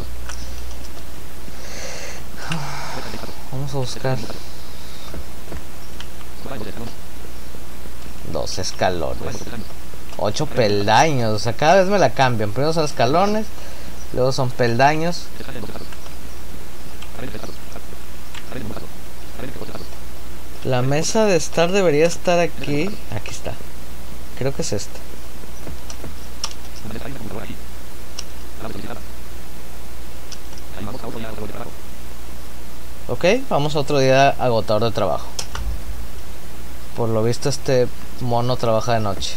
Vamos 3.53 3.73
a 3.73 3.77
buscar 3.77 4.17
dos 8.33 8.59
escalones. 8.59 9.37
Ocho 10.17 10.45
peldaños. 10.45 11.33
O 11.33 11.39
sea, 11.39 11.53
cada 11.53 11.75
vez 11.75 11.87
me 11.87 11.97
la 11.97 12.09
cambian. 12.09 12.51
Primero 12.51 12.73
son 12.73 12.83
escalones, 12.83 13.45
luego 14.11 14.33
son 14.33 14.49
peldaños. 14.49 15.27
La 20.65 20.81
mesa 20.81 21.23
de 21.23 21.37
estar 21.37 21.71
debería 21.71 22.07
estar 22.07 22.39
aquí. 22.41 22.89
Aquí. 23.15 23.26
Creo 24.37 24.53
que 24.53 24.61
es 24.61 24.73
esta. 24.73 24.99
Ok, 33.07 33.25
vamos 33.49 33.75
a 33.75 33.79
otro 33.79 33.99
día 33.99 34.29
agotador 34.29 34.83
de 34.83 34.91
trabajo. 34.91 35.27
Por 36.95 37.09
lo 37.09 37.23
visto 37.23 37.49
este 37.49 37.87
mono 38.21 38.57
trabaja 38.57 38.93
de 38.93 38.99
noche. 38.99 39.35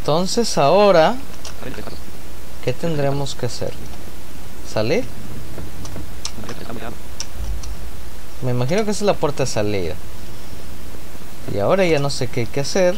Entonces 0.00 0.58
ahora, 0.58 1.16
¿qué 2.64 2.72
tendremos 2.72 3.34
que 3.34 3.46
hacer? 3.46 3.72
¿Salir? 4.72 5.04
Me 8.42 8.50
imagino 8.50 8.84
que 8.84 8.90
esa 8.90 8.98
es 8.98 9.06
la 9.06 9.14
puerta 9.14 9.44
de 9.44 9.46
salida. 9.50 9.94
Y 11.54 11.60
ahora 11.60 11.84
ya 11.84 12.00
no 12.00 12.10
sé 12.10 12.26
qué 12.26 12.40
hay 12.40 12.46
que 12.46 12.60
hacer. 12.60 12.96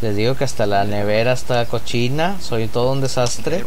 Les 0.00 0.16
digo 0.16 0.36
que 0.36 0.44
hasta 0.44 0.66
la 0.66 0.84
nevera 0.84 1.32
está 1.32 1.66
cochina, 1.66 2.40
soy 2.40 2.68
todo 2.68 2.92
un 2.92 3.00
desastre. 3.00 3.64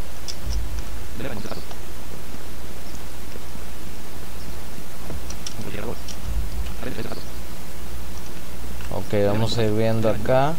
Ok, 8.91 9.13
vamos 9.27 9.57
a 9.57 9.63
ir 9.63 9.71
viendo 9.71 10.09
acá. 10.09 10.53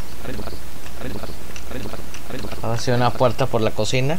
Ahora 2.65 2.97
una 2.97 3.11
puerta 3.11 3.45
por 3.45 3.61
la 3.61 3.73
cocina. 3.73 4.19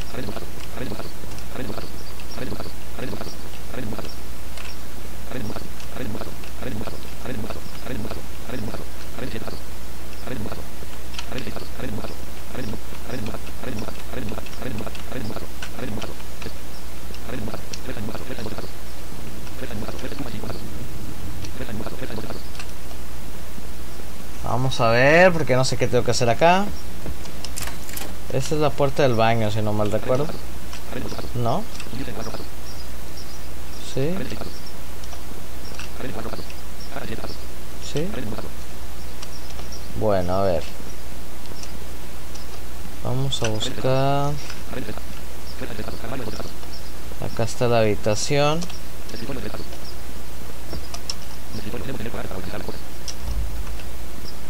Vamos 24.43 24.79
a 24.79 24.89
ver, 24.89 25.31
porque 25.33 25.55
no 25.55 25.65
sé 25.65 25.77
qué 25.77 25.87
tengo 25.87 26.03
que 26.03 26.11
hacer 26.11 26.29
acá. 26.29 26.65
Esta 28.35 28.55
es 28.55 28.59
la 28.59 28.69
puerta 28.69 29.03
del 29.03 29.15
baño, 29.15 29.49
si 29.49 29.61
no 29.61 29.71
mal 29.71 29.89
recuerdo. 29.89 30.27
¿No? 31.35 31.63
Sí. 33.93 34.13
Sí. 37.93 38.05
Bueno, 40.01 40.35
a 40.35 40.43
ver. 40.43 40.63
Vamos 43.05 43.41
a 43.41 43.47
buscar. 43.47 44.33
Acá 47.21 47.43
está 47.43 47.69
la 47.69 47.79
habitación. 47.79 48.59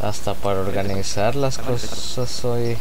Hasta 0.01 0.33
para 0.33 0.61
organizar 0.61 1.35
las 1.35 1.59
cosas 1.59 2.45
hoy. 2.45 2.79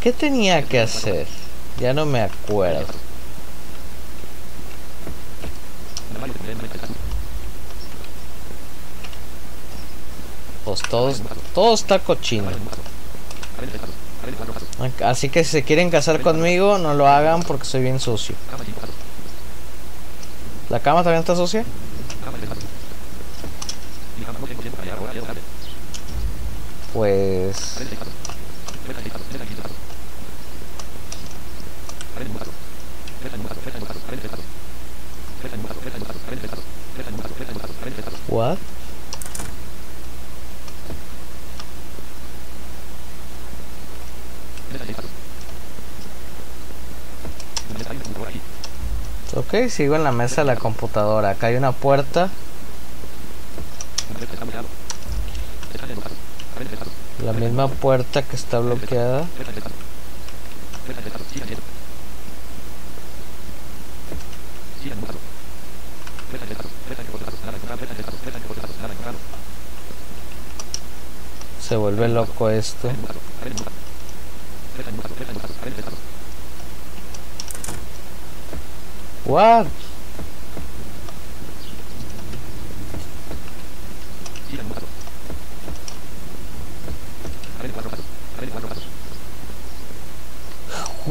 ¿Qué 0.00 0.12
tenía 0.12 0.62
que 0.62 0.80
hacer? 0.80 1.26
Ya 1.78 1.94
no 1.94 2.06
me 2.06 2.20
acuerdo. 2.22 2.86
Pues 10.64 10.82
todo, 10.82 11.12
todo 11.54 11.74
está 11.74 11.98
cochino. 11.98 12.50
Así 15.04 15.28
que 15.28 15.44
si 15.44 15.50
se 15.50 15.62
quieren 15.62 15.90
casar 15.90 16.20
conmigo, 16.20 16.78
no 16.78 16.94
lo 16.94 17.06
hagan 17.06 17.42
porque 17.42 17.64
soy 17.64 17.82
bien 17.82 18.00
sucio. 18.00 18.34
¿La 20.68 20.80
cama 20.80 21.02
también 21.02 21.20
está 21.20 21.36
sucia? 21.36 21.64
Pues... 26.92 27.78
What? 38.28 38.58
Ok, 49.34 49.68
sigo 49.68 49.96
en 49.96 50.04
la 50.04 50.12
mesa 50.12 50.42
de 50.42 50.46
la 50.46 50.56
computadora. 50.56 51.30
Acá 51.30 51.48
hay 51.48 51.56
una 51.56 51.72
puerta. 51.72 52.30
Misma 57.42 57.68
puerta 57.68 58.22
que 58.22 58.36
está 58.36 58.60
bloqueada. 58.60 59.26
Se 71.60 71.76
vuelve 71.76 72.08
loco 72.08 72.48
esto. 72.50 72.90
What? 79.24 79.66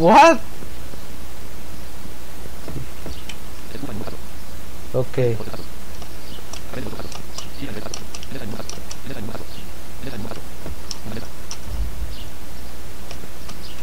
What? 0.02 0.40
Okay. 4.96 5.38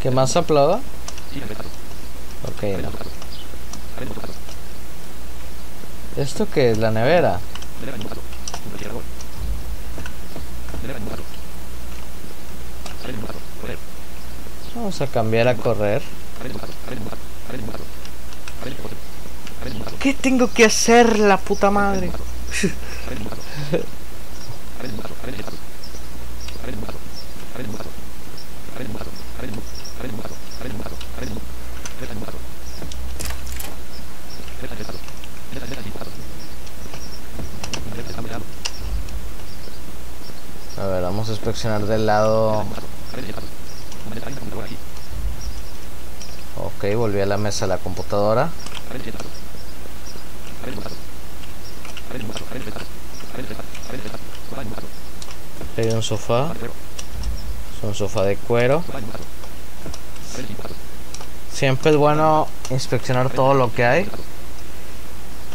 ¿Qué 0.03 0.11
más 0.11 0.37
aplauda? 0.37 0.81
Ok. 2.49 2.65
¿Esto 6.17 6.49
qué 6.53 6.73
es? 6.73 6.79
¿La 6.79 6.91
nevera? 6.91 7.39
Vamos 14.89 15.03
a 15.03 15.07
cambiar 15.07 15.47
a 15.49 15.55
correr. 15.55 16.01
¿Qué 20.01 20.15
tengo 20.15 20.51
que 20.51 20.65
hacer, 20.65 21.19
la 21.19 21.37
puta 21.37 21.71
madre? 21.71 22.11
A 40.79 40.87
ver, 40.87 41.03
vamos 41.03 41.29
a 41.29 41.33
inspeccionar 41.33 41.85
del 41.85 42.07
lado. 42.07 42.65
Volví 46.95 47.21
a 47.21 47.27
la 47.27 47.37
mesa 47.37 47.67
de 47.67 47.71
la 47.71 47.79
computadora. 47.79 48.51
Hay 55.77 55.89
un 55.91 56.03
sofá. 56.03 56.53
Es 57.77 57.85
un 57.85 57.95
sofá 57.95 58.23
de 58.25 58.37
cuero. 58.37 58.83
Siempre 61.53 61.91
es 61.91 61.97
bueno 61.97 62.49
inspeccionar 62.71 63.31
todo 63.31 63.55
lo 63.55 63.73
que 63.73 63.85
hay. 63.85 64.09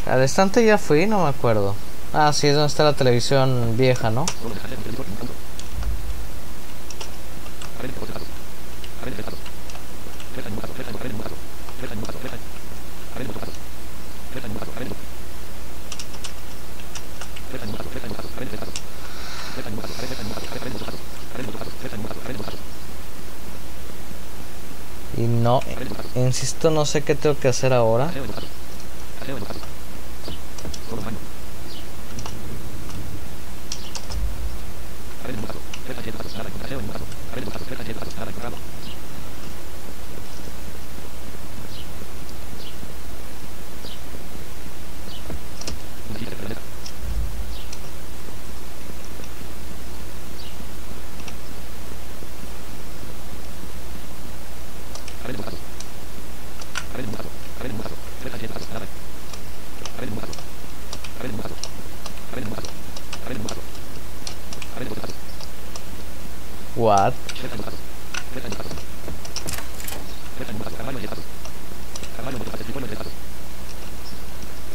Al 0.06 0.22
estante 0.22 0.66
ya 0.66 0.78
fui, 0.78 1.06
no 1.06 1.24
me 1.24 1.30
acuerdo. 1.30 1.76
Ah, 2.14 2.32
sí, 2.34 2.48
es 2.48 2.54
donde 2.54 2.68
está 2.68 2.84
la 2.84 2.94
televisión 2.94 3.76
vieja, 3.78 4.10
¿no? 4.10 4.26
Insisto, 26.34 26.72
no 26.72 26.84
sé 26.86 27.04
qué 27.04 27.14
tengo 27.14 27.38
que 27.38 27.48
hacer 27.48 27.74
ahora. 27.74 28.12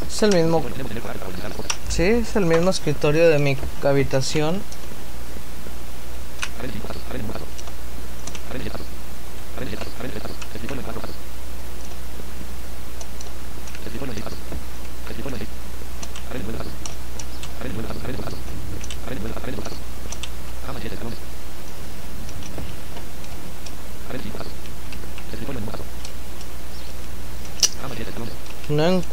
Es 0.07 0.23
el 0.23 0.33
mismo. 0.33 0.63
Sí, 1.87 2.03
es 2.03 2.35
el 2.35 2.45
mismo 2.45 2.71
escritorio 2.71 3.29
de 3.29 3.39
mi 3.39 3.57
habitación. 3.83 4.61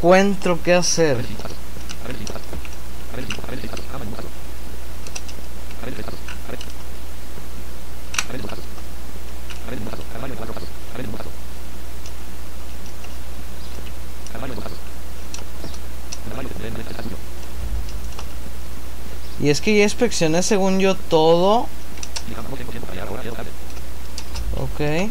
Encuentro 0.06 0.60
qué 0.62 0.72
hacer. 0.72 1.16
Y 19.40 19.50
es 19.50 19.60
que 19.60 19.76
ya 19.76 19.82
inspeccioné 19.82 20.42
según 20.44 20.78
yo 20.78 20.94
todo. 20.94 21.66
Ok. 24.56 25.10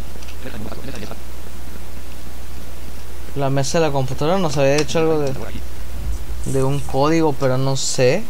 La 3.36 3.50
mesa 3.50 3.80
de 3.80 3.88
la 3.88 3.92
computadora 3.92 4.38
nos 4.38 4.58
había 4.58 4.78
hecho 4.78 5.00
algo 5.00 5.20
de, 5.20 5.34
de 6.46 6.64
un 6.64 6.80
código, 6.80 7.34
pero 7.34 7.58
no 7.58 7.76
sé. 7.76 8.24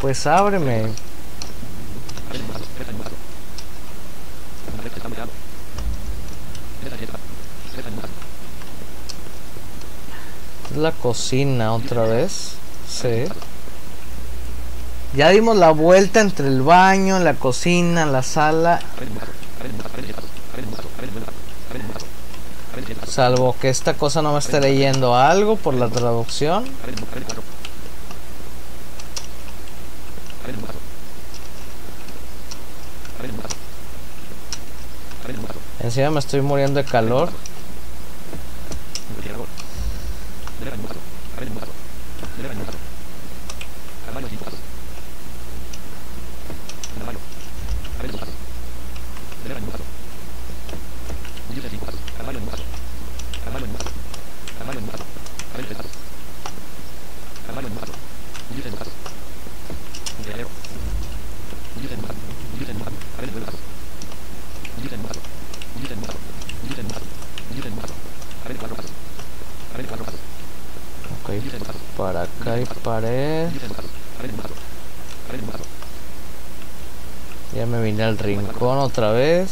Pues 0.00 0.26
ábreme. 0.26 0.88
La 10.82 10.92
cocina 10.92 11.72
otra 11.72 12.02
vez. 12.04 12.56
Sí. 12.88 13.24
Ya 15.14 15.28
dimos 15.28 15.56
la 15.56 15.70
vuelta 15.70 16.20
entre 16.20 16.48
el 16.48 16.62
baño, 16.62 17.18
la 17.20 17.34
cocina, 17.34 18.06
la 18.06 18.22
sala. 18.22 18.80
Salvo 23.06 23.54
que 23.60 23.68
esta 23.68 23.94
cosa 23.94 24.22
no 24.22 24.32
me 24.32 24.38
esté 24.38 24.60
leyendo 24.60 25.14
algo 25.14 25.56
por 25.56 25.74
la 25.74 25.88
traducción. 25.88 26.64
Encima 35.80 36.10
me 36.10 36.20
estoy 36.20 36.40
muriendo 36.40 36.82
de 36.82 36.88
calor. 36.88 37.30
Pared. 72.66 73.48
Ya 77.54 77.66
me 77.66 77.82
vine 77.82 78.02
al 78.02 78.18
rincón 78.18 78.78
otra 78.78 79.12
vez. 79.12 79.50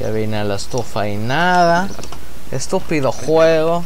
Ya 0.00 0.10
vine 0.10 0.38
a 0.38 0.44
la 0.44 0.56
estufa 0.56 1.08
y 1.08 1.16
nada. 1.16 1.88
Estúpido 2.50 3.12
juego. 3.12 3.84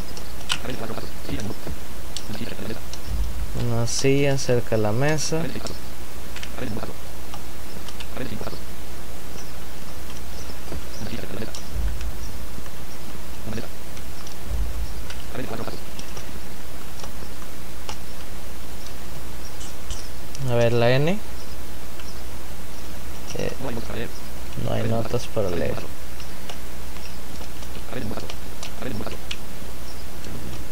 Una 3.66 3.86
silla 3.86 4.38
cerca 4.38 4.76
de 4.76 4.82
la 4.82 4.92
mesa. 4.92 5.42
A 20.50 20.54
ver 20.54 20.72
la 20.72 20.90
N. 20.90 21.18
Eh, 23.34 23.52
no 24.64 24.72
hay 24.72 24.82
notas 24.84 25.26
para 25.26 25.50
leer. 25.50 25.74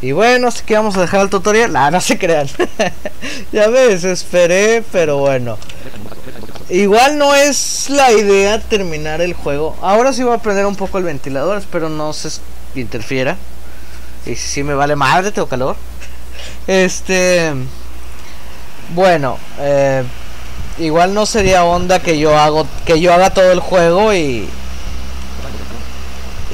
Y 0.00 0.05
bueno, 0.16 0.48
así 0.48 0.64
que 0.64 0.74
vamos 0.74 0.96
a 0.96 1.02
dejar 1.02 1.20
el 1.20 1.28
tutorial. 1.28 1.76
Ah, 1.76 1.90
no 1.90 2.00
se 2.00 2.18
crean. 2.18 2.48
ya 3.52 3.68
me 3.68 3.80
desesperé, 3.80 4.82
pero 4.90 5.18
bueno. 5.18 5.58
Igual 6.70 7.18
no 7.18 7.34
es 7.34 7.90
la 7.90 8.10
idea 8.12 8.58
terminar 8.58 9.20
el 9.20 9.34
juego. 9.34 9.76
Ahora 9.82 10.14
sí 10.14 10.22
voy 10.22 10.34
a 10.34 10.38
prender 10.38 10.64
un 10.64 10.74
poco 10.74 10.96
el 10.96 11.04
ventilador, 11.04 11.58
espero 11.58 11.90
no 11.90 12.14
se 12.14 12.30
interfiera. 12.74 13.36
Y 14.24 14.36
si 14.36 14.62
me 14.62 14.72
vale 14.74 14.96
madre, 14.96 15.30
tengo 15.32 15.48
calor. 15.48 15.76
Este. 16.66 17.52
Bueno, 18.94 19.38
eh, 19.58 20.02
igual 20.78 21.12
no 21.12 21.26
sería 21.26 21.64
onda 21.64 22.00
que 22.00 22.18
yo 22.18 22.38
hago 22.38 22.66
que 22.86 23.00
yo 23.00 23.12
haga 23.12 23.30
todo 23.30 23.52
el 23.52 23.60
juego 23.60 24.14
y, 24.14 24.48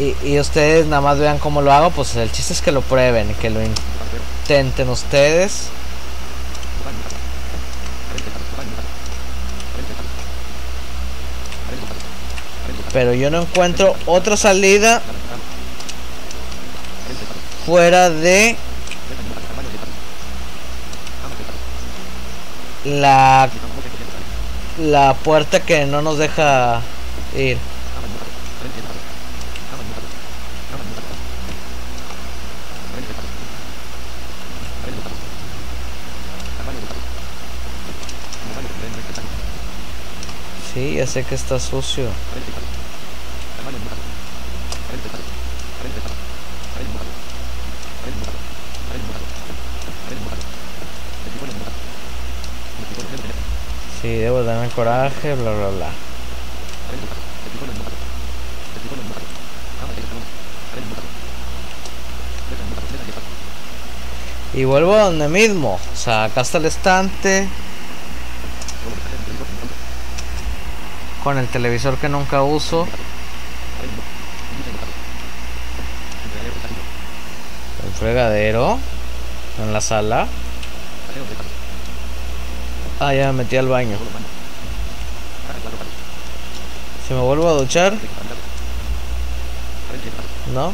y, 0.02 0.16
y 0.26 0.40
ustedes 0.40 0.86
nada 0.86 1.02
más 1.02 1.18
vean 1.18 1.38
cómo 1.38 1.62
lo 1.62 1.72
hago. 1.72 1.90
Pues 1.90 2.16
el 2.16 2.30
chiste 2.32 2.52
es 2.52 2.62
que 2.62 2.72
lo 2.72 2.82
prueben, 2.82 3.34
que 3.34 3.50
lo 3.50 3.60
intenten 3.62 4.88
ustedes. 4.88 5.68
Pero 12.92 13.14
yo 13.14 13.30
no 13.30 13.42
encuentro 13.42 13.96
otra 14.06 14.36
salida 14.36 15.00
fuera 17.64 18.10
de 18.10 18.56
la 22.84 23.48
la 24.78 25.14
puerta 25.14 25.60
que 25.60 25.86
no 25.86 26.02
nos 26.02 26.18
deja 26.18 26.80
ir. 27.36 27.58
Ya 41.02 41.06
sé 41.08 41.24
que 41.24 41.34
está 41.34 41.58
sucio. 41.58 42.04
Sí, 54.00 54.08
debo 54.14 54.44
darme 54.44 54.68
coraje, 54.68 55.34
bla 55.34 55.50
bla 55.50 55.68
bla. 55.70 55.88
Y 64.54 64.64
vuelvo 64.64 64.94
a 64.94 65.04
donde 65.06 65.28
mismo. 65.28 65.80
O 65.92 65.96
sea, 65.96 66.24
acá 66.24 66.42
está 66.42 66.58
el 66.58 66.66
estante. 66.66 67.48
Con 71.22 71.38
el 71.38 71.46
televisor 71.48 71.96
que 71.98 72.08
nunca 72.08 72.42
uso. 72.42 72.86
El 77.84 77.92
fregadero. 77.92 78.78
En 79.62 79.72
la 79.72 79.80
sala. 79.80 80.26
Ah, 82.98 83.12
ya 83.14 83.32
me 83.32 83.44
metí 83.44 83.56
al 83.56 83.68
baño. 83.68 83.96
Si 87.06 87.14
me 87.14 87.20
vuelvo 87.20 87.48
a 87.48 87.52
duchar. 87.52 87.94
¿No? 90.54 90.72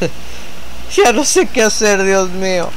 ya 0.96 1.12
no 1.12 1.24
sé 1.24 1.46
qué 1.46 1.62
hacer, 1.62 2.02
Dios 2.02 2.30
mío. 2.30 2.70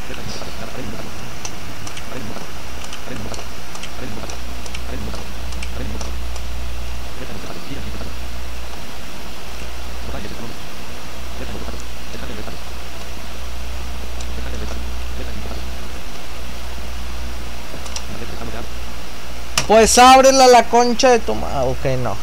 Pues 19.88 20.34
la 20.34 20.64
concha 20.64 21.12
de 21.12 21.20
tu 21.20 21.36
madre. 21.36 21.70
Ok, 21.70 21.86
no. 22.02 22.16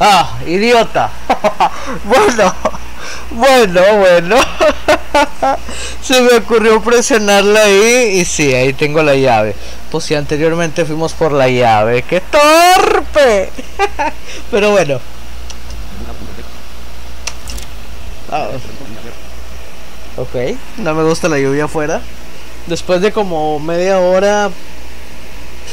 Ah, 0.00 0.38
idiota. 0.46 1.10
bueno, 2.04 2.54
bueno, 3.30 3.82
bueno. 3.98 4.36
Se 6.02 6.22
me 6.22 6.38
ocurrió 6.38 6.82
presionarla 6.82 7.64
ahí 7.64 8.20
y 8.20 8.24
sí, 8.24 8.54
ahí 8.54 8.72
tengo 8.72 9.02
la 9.02 9.16
llave. 9.16 9.54
Pues 9.90 10.04
si 10.04 10.14
anteriormente 10.14 10.86
fuimos 10.86 11.12
por 11.12 11.32
la 11.32 11.46
llave. 11.46 12.04
¡Qué 12.04 12.22
torpe! 12.22 13.50
Pero 14.50 14.70
bueno. 14.70 14.98
Ah. 18.32 18.48
Ok, 20.16 20.56
no 20.78 20.94
me 20.94 21.02
gusta 21.02 21.28
la 21.28 21.38
lluvia 21.38 21.66
afuera. 21.66 22.00
Después 22.66 23.02
de 23.02 23.12
como 23.12 23.58
media 23.58 23.98
hora 23.98 24.50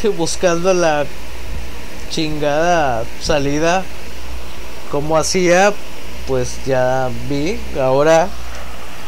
buscando 0.17 0.73
la 0.73 1.05
chingada 2.09 3.03
salida. 3.21 3.83
Como 4.91 5.17
hacía 5.17 5.73
pues 6.27 6.57
ya 6.65 7.09
vi. 7.29 7.59
Ahora 7.79 8.27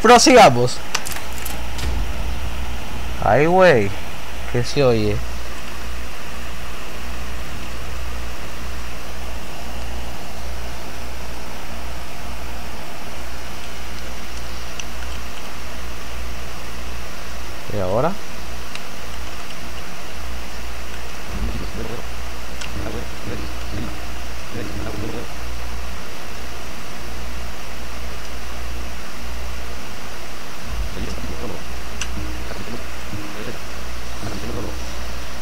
prosigamos. 0.01 0.77
Ay 3.23 3.45
güey 3.45 3.89
que 4.51 4.63
se 4.63 4.83
oye 4.83 5.15
y 17.73 17.79
ahora 17.79 18.11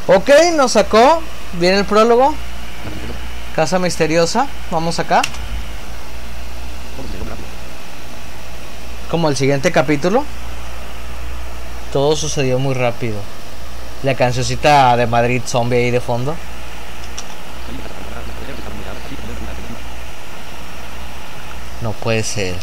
Ok, 0.07 0.29
nos 0.55 0.71
sacó. 0.71 1.21
Viene 1.53 1.79
el 1.79 1.85
prólogo. 1.85 2.33
Casa 3.55 3.77
misteriosa. 3.77 4.47
Vamos 4.71 4.99
acá. 4.99 5.21
Como 9.11 9.27
el 9.27 9.35
siguiente 9.35 9.71
capítulo. 9.73 10.23
Todo 11.91 12.15
sucedió 12.15 12.57
muy 12.57 12.73
rápido. 12.73 13.17
La 14.03 14.15
cancioncita 14.15 14.95
de 14.95 15.07
Madrid 15.07 15.41
Zombie 15.45 15.77
ahí 15.77 15.91
de 15.91 15.99
fondo. 15.99 16.35
No 21.81 21.91
puede 21.91 22.23
ser. 22.23 22.55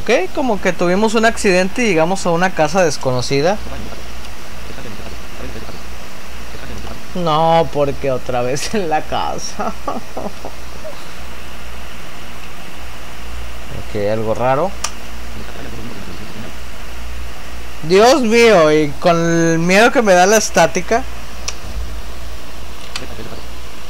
Ok, 0.00 0.10
como 0.34 0.60
que 0.60 0.72
tuvimos 0.72 1.14
un 1.14 1.26
accidente 1.26 1.82
y 1.82 1.88
llegamos 1.88 2.24
a 2.24 2.30
una 2.30 2.54
casa 2.54 2.82
desconocida. 2.82 3.58
No, 7.14 7.68
porque 7.70 8.10
otra 8.10 8.40
vez 8.40 8.74
en 8.74 8.88
la 8.88 9.02
casa. 9.02 9.74
ok, 13.88 13.96
algo 14.10 14.32
raro. 14.32 14.70
Dios 17.82 18.22
mío, 18.22 18.72
y 18.72 18.88
con 19.00 19.16
el 19.16 19.58
miedo 19.58 19.92
que 19.92 20.00
me 20.00 20.14
da 20.14 20.24
la 20.24 20.38
estática. 20.38 21.02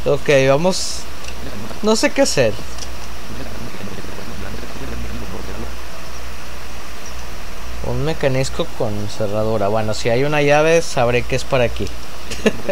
Ok, 0.05 0.29
vamos. 0.49 1.03
No 1.83 1.95
sé 1.95 2.11
qué 2.11 2.23
hacer. 2.23 2.53
Mecanismo 8.11 8.67
con 8.77 8.93
cerradura. 9.09 9.69
Bueno, 9.69 9.95
si 9.95 10.09
hay 10.09 10.25
una 10.25 10.43
llave, 10.43 10.83
sabré 10.83 11.23
que 11.23 11.37
es 11.37 11.45
para 11.45 11.63
aquí. 11.63 11.87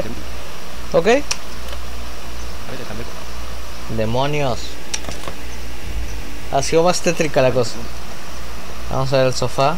ok. 0.92 1.06
Demonios. 3.96 4.58
Ha 6.50 6.60
sido 6.60 6.82
más 6.82 7.00
tétrica 7.02 7.40
la 7.40 7.52
cosa. 7.52 7.76
Vamos 8.90 9.12
a 9.12 9.18
ver 9.18 9.26
el 9.28 9.34
sofá. 9.34 9.76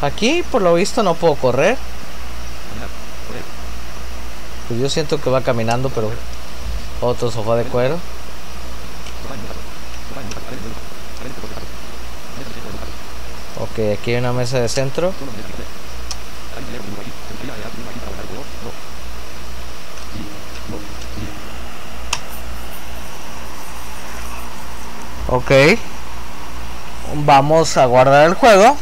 Aquí, 0.00 0.44
por 0.48 0.62
lo 0.62 0.74
visto, 0.74 1.02
no 1.02 1.14
puedo 1.14 1.34
correr. 1.34 1.76
Pues 4.68 4.78
yo 4.80 4.88
siento 4.88 5.20
que 5.20 5.28
va 5.28 5.40
caminando, 5.40 5.90
pero... 5.90 6.12
Otro 7.00 7.32
sofá 7.32 7.56
de 7.56 7.64
cuero. 7.64 7.98
Ok, 13.74 13.80
aquí 13.98 14.12
hay 14.12 14.18
una 14.18 14.32
mesa 14.32 14.60
de 14.60 14.68
centro. 14.68 15.12
Ok. 25.26 25.50
Vamos 27.16 27.76
a 27.76 27.86
guardar 27.86 28.28
el 28.28 28.34
juego. 28.34 28.76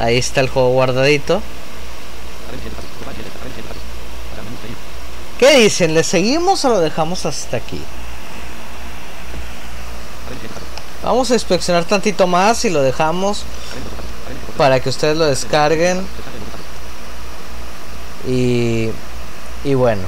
Ahí 0.00 0.18
está 0.18 0.40
el 0.40 0.48
juego 0.48 0.70
guardadito. 0.70 1.40
¿Qué 5.38 5.60
dicen? 5.60 5.94
¿Le 5.94 6.02
seguimos 6.02 6.64
o 6.64 6.70
lo 6.70 6.80
dejamos 6.80 7.24
hasta 7.24 7.58
aquí? 7.58 7.80
Vamos 11.06 11.30
a 11.30 11.34
inspeccionar 11.34 11.84
tantito 11.84 12.26
más 12.26 12.64
y 12.64 12.70
lo 12.70 12.82
dejamos 12.82 13.44
para 14.58 14.80
que 14.80 14.88
ustedes 14.88 15.16
lo 15.16 15.26
descarguen. 15.26 16.04
Y, 18.26 18.90
y 19.62 19.74
bueno, 19.74 20.02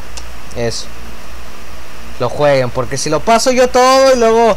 eso. 0.57 0.87
Lo 2.19 2.29
jueguen, 2.29 2.71
porque 2.71 2.99
si 2.99 3.11
lo 3.11 3.21
paso 3.21 3.53
yo 3.53 3.69
todo 3.69 4.13
y 4.13 4.19
luego, 4.19 4.57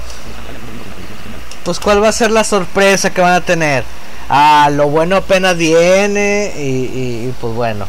pues 1.64 1.80
cuál 1.80 2.04
va 2.04 2.08
a 2.08 2.12
ser 2.12 2.32
la 2.32 2.44
sorpresa 2.44 3.12
que 3.12 3.22
van 3.22 3.34
a 3.34 3.42
tener. 3.42 3.84
Ah, 4.28 4.72
lo 4.72 4.88
bueno 4.88 5.18
apenas 5.18 5.56
viene 5.58 6.54
y, 6.58 6.62
y 6.62 7.36
pues 7.40 7.54
bueno. 7.54 7.86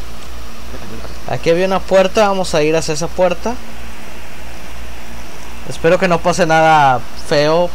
Aquí 1.27 1.49
había 1.49 1.65
una 1.65 1.79
puerta, 1.79 2.27
vamos 2.27 2.53
a 2.53 2.61
ir 2.61 2.75
hacia 2.75 2.93
esa 2.93 3.07
puerta. 3.07 3.55
Espero 5.67 5.97
que 5.97 6.07
no 6.07 6.19
pase 6.19 6.45
nada 6.45 6.99
feo 7.27 7.71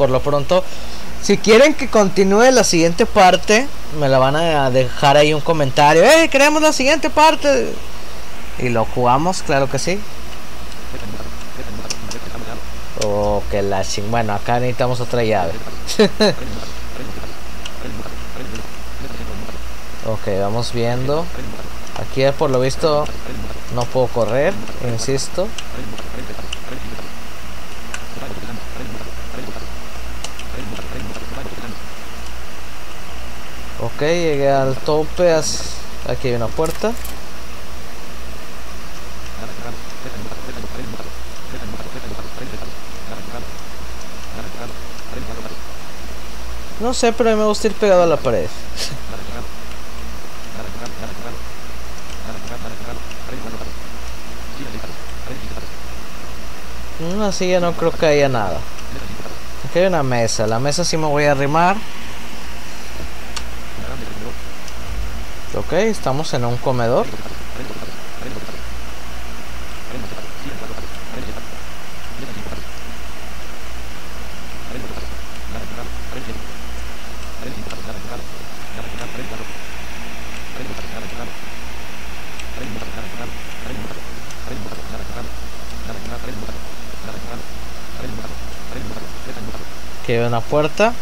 por 0.00 0.08
lo 0.08 0.20
pronto. 0.22 0.64
Si 1.22 1.36
quieren 1.36 1.74
que 1.74 1.88
continúe 1.90 2.50
la 2.52 2.64
siguiente 2.64 3.04
parte, 3.04 3.68
me 3.98 4.08
la 4.08 4.18
van 4.18 4.34
a 4.34 4.70
dejar 4.70 5.18
ahí 5.18 5.34
un 5.34 5.42
comentario. 5.42 6.02
¡Eh, 6.02 6.30
queremos 6.30 6.62
la 6.62 6.72
siguiente 6.72 7.10
parte! 7.10 7.74
Y 8.58 8.70
lo 8.70 8.86
jugamos, 8.86 9.42
claro 9.42 9.68
que 9.68 9.78
sí. 9.78 10.00
Oh, 13.04 13.42
que 13.50 13.60
la 13.60 13.84
ching. 13.84 14.10
Bueno, 14.10 14.32
acá 14.32 14.58
necesitamos 14.58 15.00
otra 15.00 15.22
llave. 15.22 15.52
ok, 20.06 20.40
vamos 20.40 20.72
viendo. 20.72 21.26
Aquí 22.00 22.24
por 22.38 22.48
lo 22.48 22.58
visto 22.58 23.04
no 23.74 23.82
puedo 23.84 24.06
correr, 24.06 24.54
insisto. 24.90 25.46
Ok, 34.00 34.06
llegué 34.06 34.50
al 34.50 34.76
tope. 34.76 35.30
Aquí 36.08 36.28
hay 36.28 36.34
una 36.34 36.46
puerta. 36.46 36.90
No 46.80 46.94
sé, 46.94 47.12
pero 47.12 47.28
a 47.28 47.34
mí 47.34 47.38
me 47.40 47.44
gusta 47.44 47.66
ir 47.66 47.74
pegado 47.74 48.04
a 48.04 48.06
la 48.06 48.16
pared. 48.16 48.48
Una 57.14 57.32
silla 57.32 57.60
no 57.60 57.74
creo 57.74 57.92
que 57.92 58.06
haya 58.06 58.30
nada. 58.30 58.60
Aquí 59.68 59.78
hay 59.78 59.84
una 59.84 60.02
mesa. 60.02 60.46
La 60.46 60.58
mesa 60.58 60.86
sí 60.86 60.96
me 60.96 61.06
voy 61.06 61.24
a 61.24 61.32
arrimar. 61.32 61.76
Ok, 65.56 65.72
estamos 65.72 66.32
en 66.34 66.44
un 66.44 66.56
comedor. 66.58 67.06
Aquí 90.02 90.12
hay 90.12 90.26
una 90.26 90.40
puerta. 90.40 90.92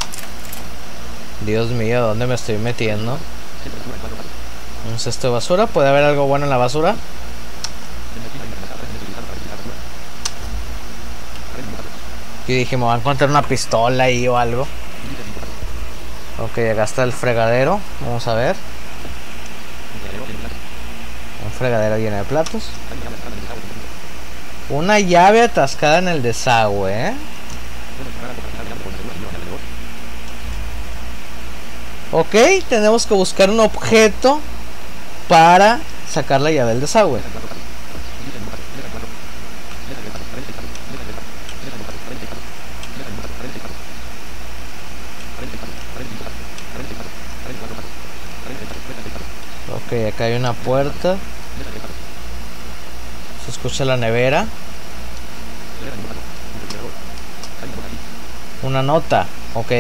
Dios 1.49 1.71
mío, 1.71 2.03
¿dónde 2.03 2.27
me 2.27 2.35
estoy 2.35 2.59
metiendo? 2.59 3.17
Un 4.93 4.99
cesto 4.99 5.29
de 5.29 5.33
basura. 5.33 5.67
¿Puede 5.67 5.89
haber 5.89 6.05
algo 6.05 6.27
bueno 6.27 6.45
en 6.45 6.51
la 6.51 6.59
basura? 6.59 6.95
Y 12.47 12.53
dije, 12.53 12.77
me 12.77 12.85
va 12.85 12.95
a 12.95 12.99
encontrar 12.99 13.31
una 13.31 13.41
pistola 13.41 14.05
ahí 14.05 14.29
o 14.29 14.37
algo. 14.37 14.69
Ok, 16.39 16.59
acá 16.71 16.85
está 16.85 17.03
el 17.05 17.15
fregadero. 17.15 17.81
Vamos 18.03 18.29
a 18.29 18.35
ver. 18.35 18.55
Un 21.47 21.51
fregadero 21.51 21.97
lleno 21.97 22.17
de 22.17 22.25
platos. 22.25 22.65
Una 24.69 25.01
llave 25.01 25.41
atascada 25.41 25.99
en 25.99 26.09
el 26.09 26.23
desagüe, 26.23 27.09
¿eh? 27.09 27.15
Ok, 32.11 32.35
tenemos 32.71 33.05
que 33.05 33.13
buscar 33.13 33.51
un 33.51 33.61
objeto 33.61 34.41
para 35.29 35.79
sacar 36.11 36.41
la 36.41 36.51
llave 36.51 36.71
del 36.71 36.81
desagüe. 36.81 37.21
Ok, 49.75 50.15
acá 50.15 50.25
hay 50.25 50.35
una 50.35 50.55
puerta. 50.55 51.19
Se 53.45 53.51
escucha 53.51 53.85
la 53.85 53.99
nevera. 53.99 54.47
Una 58.63 58.83
nota, 58.83 59.27
ok. 59.55 59.73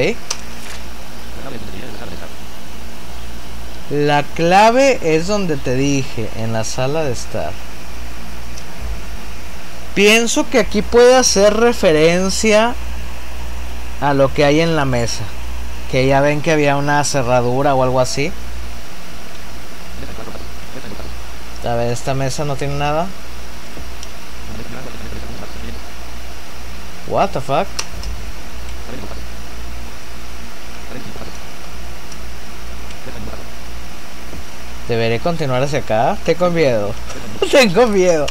La 3.90 4.22
clave 4.22 4.98
es 5.02 5.26
donde 5.26 5.56
te 5.56 5.74
dije, 5.74 6.28
en 6.36 6.52
la 6.52 6.64
sala 6.64 7.04
de 7.04 7.12
estar. 7.12 7.52
Pienso 9.94 10.48
que 10.48 10.58
aquí 10.58 10.82
puede 10.82 11.16
hacer 11.16 11.54
referencia 11.54 12.74
a 14.00 14.12
lo 14.12 14.32
que 14.32 14.44
hay 14.44 14.60
en 14.60 14.76
la 14.76 14.84
mesa. 14.84 15.24
Que 15.90 16.06
ya 16.06 16.20
ven 16.20 16.42
que 16.42 16.52
había 16.52 16.76
una 16.76 17.02
cerradura 17.02 17.74
o 17.74 17.82
algo 17.82 17.98
así. 17.98 18.30
A 21.66 21.74
ver, 21.74 21.90
esta 21.90 22.14
mesa 22.14 22.44
no 22.44 22.56
tiene 22.56 22.76
nada. 22.76 23.06
What 27.08 27.30
the 27.30 27.40
fuck? 27.40 27.66
Deberé 34.88 35.20
continuar 35.20 35.62
hacia 35.62 35.80
acá. 35.80 36.16
Tengo 36.24 36.50
miedo. 36.50 36.94
Tengo 37.50 37.86
miedo. 37.88 38.26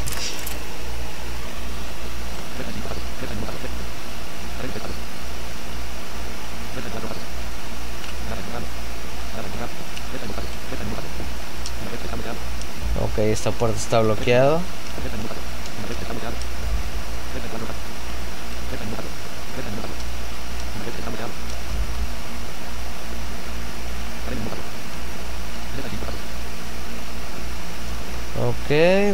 Ok, 13.03 13.19
esta 13.19 13.51
puerta 13.51 13.77
está 13.77 13.99
bloqueada. 13.99 14.59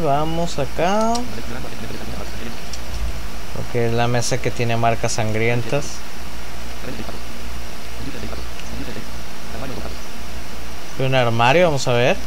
Vamos 0.04 0.60
acá. 0.60 1.14
Ok, 3.54 3.76
es 3.76 3.94
la 3.94 4.08
mesa 4.08 4.38
que 4.38 4.52
tiene 4.52 4.76
marcas 4.76 5.14
sangrientas. 5.14 5.86
Un 11.00 11.16
armario, 11.16 11.66
vamos 11.66 11.88
a 11.88 11.94
ver. 11.94 12.18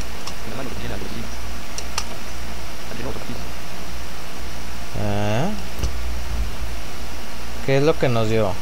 Ah. 5.02 5.48
¿Qué 7.66 7.76
es 7.76 7.82
lo 7.82 7.98
que 7.98 8.08
nos 8.08 8.30
dio? 8.30 8.52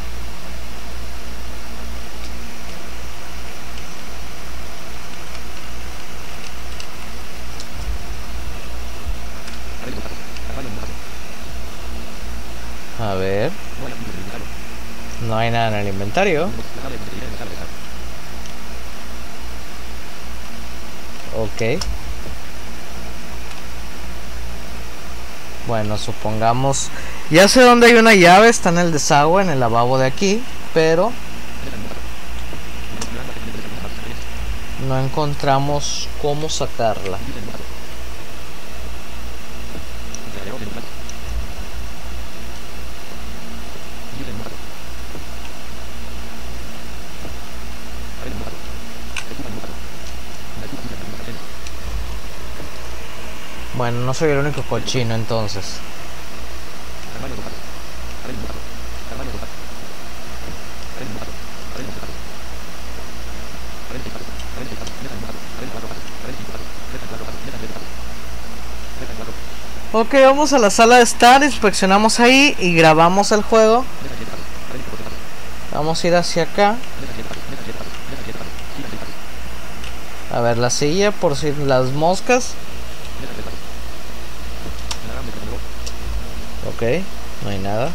A 13.00 13.14
ver. 13.14 13.50
No 15.22 15.36
hay 15.36 15.43
nada 15.54 15.68
en 15.68 15.86
el 15.86 15.88
inventario. 15.88 16.50
Ok. 21.36 21.80
Bueno, 25.66 25.96
supongamos... 25.96 26.90
Ya 27.30 27.48
sé 27.48 27.62
dónde 27.62 27.86
hay 27.86 27.94
una 27.94 28.14
llave, 28.14 28.48
está 28.48 28.68
en 28.68 28.78
el 28.78 28.92
desagüe, 28.92 29.42
en 29.42 29.50
el 29.50 29.60
lavabo 29.60 29.96
de 29.96 30.06
aquí, 30.06 30.42
pero... 30.74 31.12
No 34.86 35.00
encontramos 35.00 36.08
cómo 36.20 36.50
sacarla. 36.50 37.16
Bueno, 53.84 54.00
no 54.00 54.14
soy 54.14 54.30
el 54.30 54.38
único 54.38 54.62
cochino 54.62 55.14
entonces. 55.14 55.74
Ok, 69.92 70.14
vamos 70.14 70.54
a 70.54 70.58
la 70.58 70.70
sala 70.70 70.96
de 70.96 71.02
estar, 71.02 71.42
inspeccionamos 71.42 72.20
ahí 72.20 72.56
y 72.58 72.74
grabamos 72.74 73.32
el 73.32 73.42
juego. 73.42 73.84
Vamos 75.74 76.02
a 76.02 76.06
ir 76.06 76.14
hacia 76.14 76.44
acá. 76.44 76.76
A 80.32 80.40
ver 80.40 80.56
la 80.56 80.70
silla 80.70 81.12
por 81.12 81.36
si 81.36 81.52
las 81.52 81.90
moscas. 81.90 82.54
Ok, 86.74 86.82
no 87.44 87.50
hay 87.50 87.58
nada. 87.58 87.92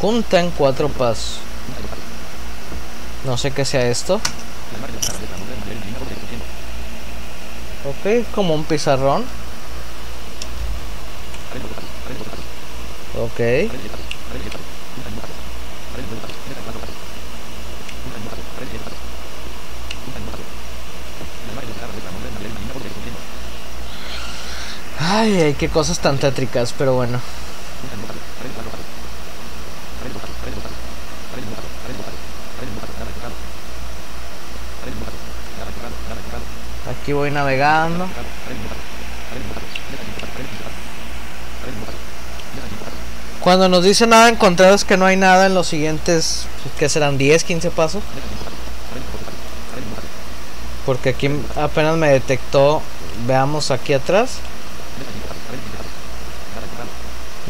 Junta 0.00 0.40
en 0.40 0.50
cuatro 0.50 0.88
pasos. 0.88 1.38
No 3.24 3.36
sé 3.36 3.52
qué 3.52 3.64
sea 3.64 3.86
esto. 3.86 4.20
Ok, 7.84 8.26
como 8.34 8.54
un 8.54 8.64
pizarrón. 8.64 9.24
Ok. 13.16 13.40
Ay, 25.20 25.38
ay, 25.38 25.52
qué 25.52 25.68
cosas 25.68 25.98
tan 25.98 26.16
tétricas, 26.16 26.72
pero 26.78 26.94
bueno. 26.94 27.20
Aquí 36.90 37.12
voy 37.12 37.30
navegando. 37.30 38.08
Cuando 43.40 43.68
nos 43.68 43.84
dice 43.84 44.06
nada 44.06 44.30
encontrado 44.30 44.74
es 44.74 44.86
que 44.86 44.96
no 44.96 45.04
hay 45.04 45.18
nada 45.18 45.44
en 45.44 45.52
los 45.52 45.66
siguientes, 45.66 46.46
que 46.78 46.88
serán 46.88 47.18
10, 47.18 47.44
15 47.44 47.70
pasos. 47.72 48.02
Porque 50.86 51.10
aquí 51.10 51.28
apenas 51.56 51.98
me 51.98 52.08
detectó, 52.08 52.80
veamos 53.26 53.70
aquí 53.70 53.92
atrás. 53.92 54.38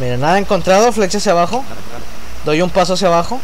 Mira, 0.00 0.16
nada 0.16 0.38
encontrado, 0.38 0.90
flecha 0.92 1.18
hacia 1.18 1.32
abajo. 1.32 1.62
Doy 2.46 2.62
un 2.62 2.70
paso 2.70 2.94
hacia 2.94 3.08
abajo. 3.08 3.38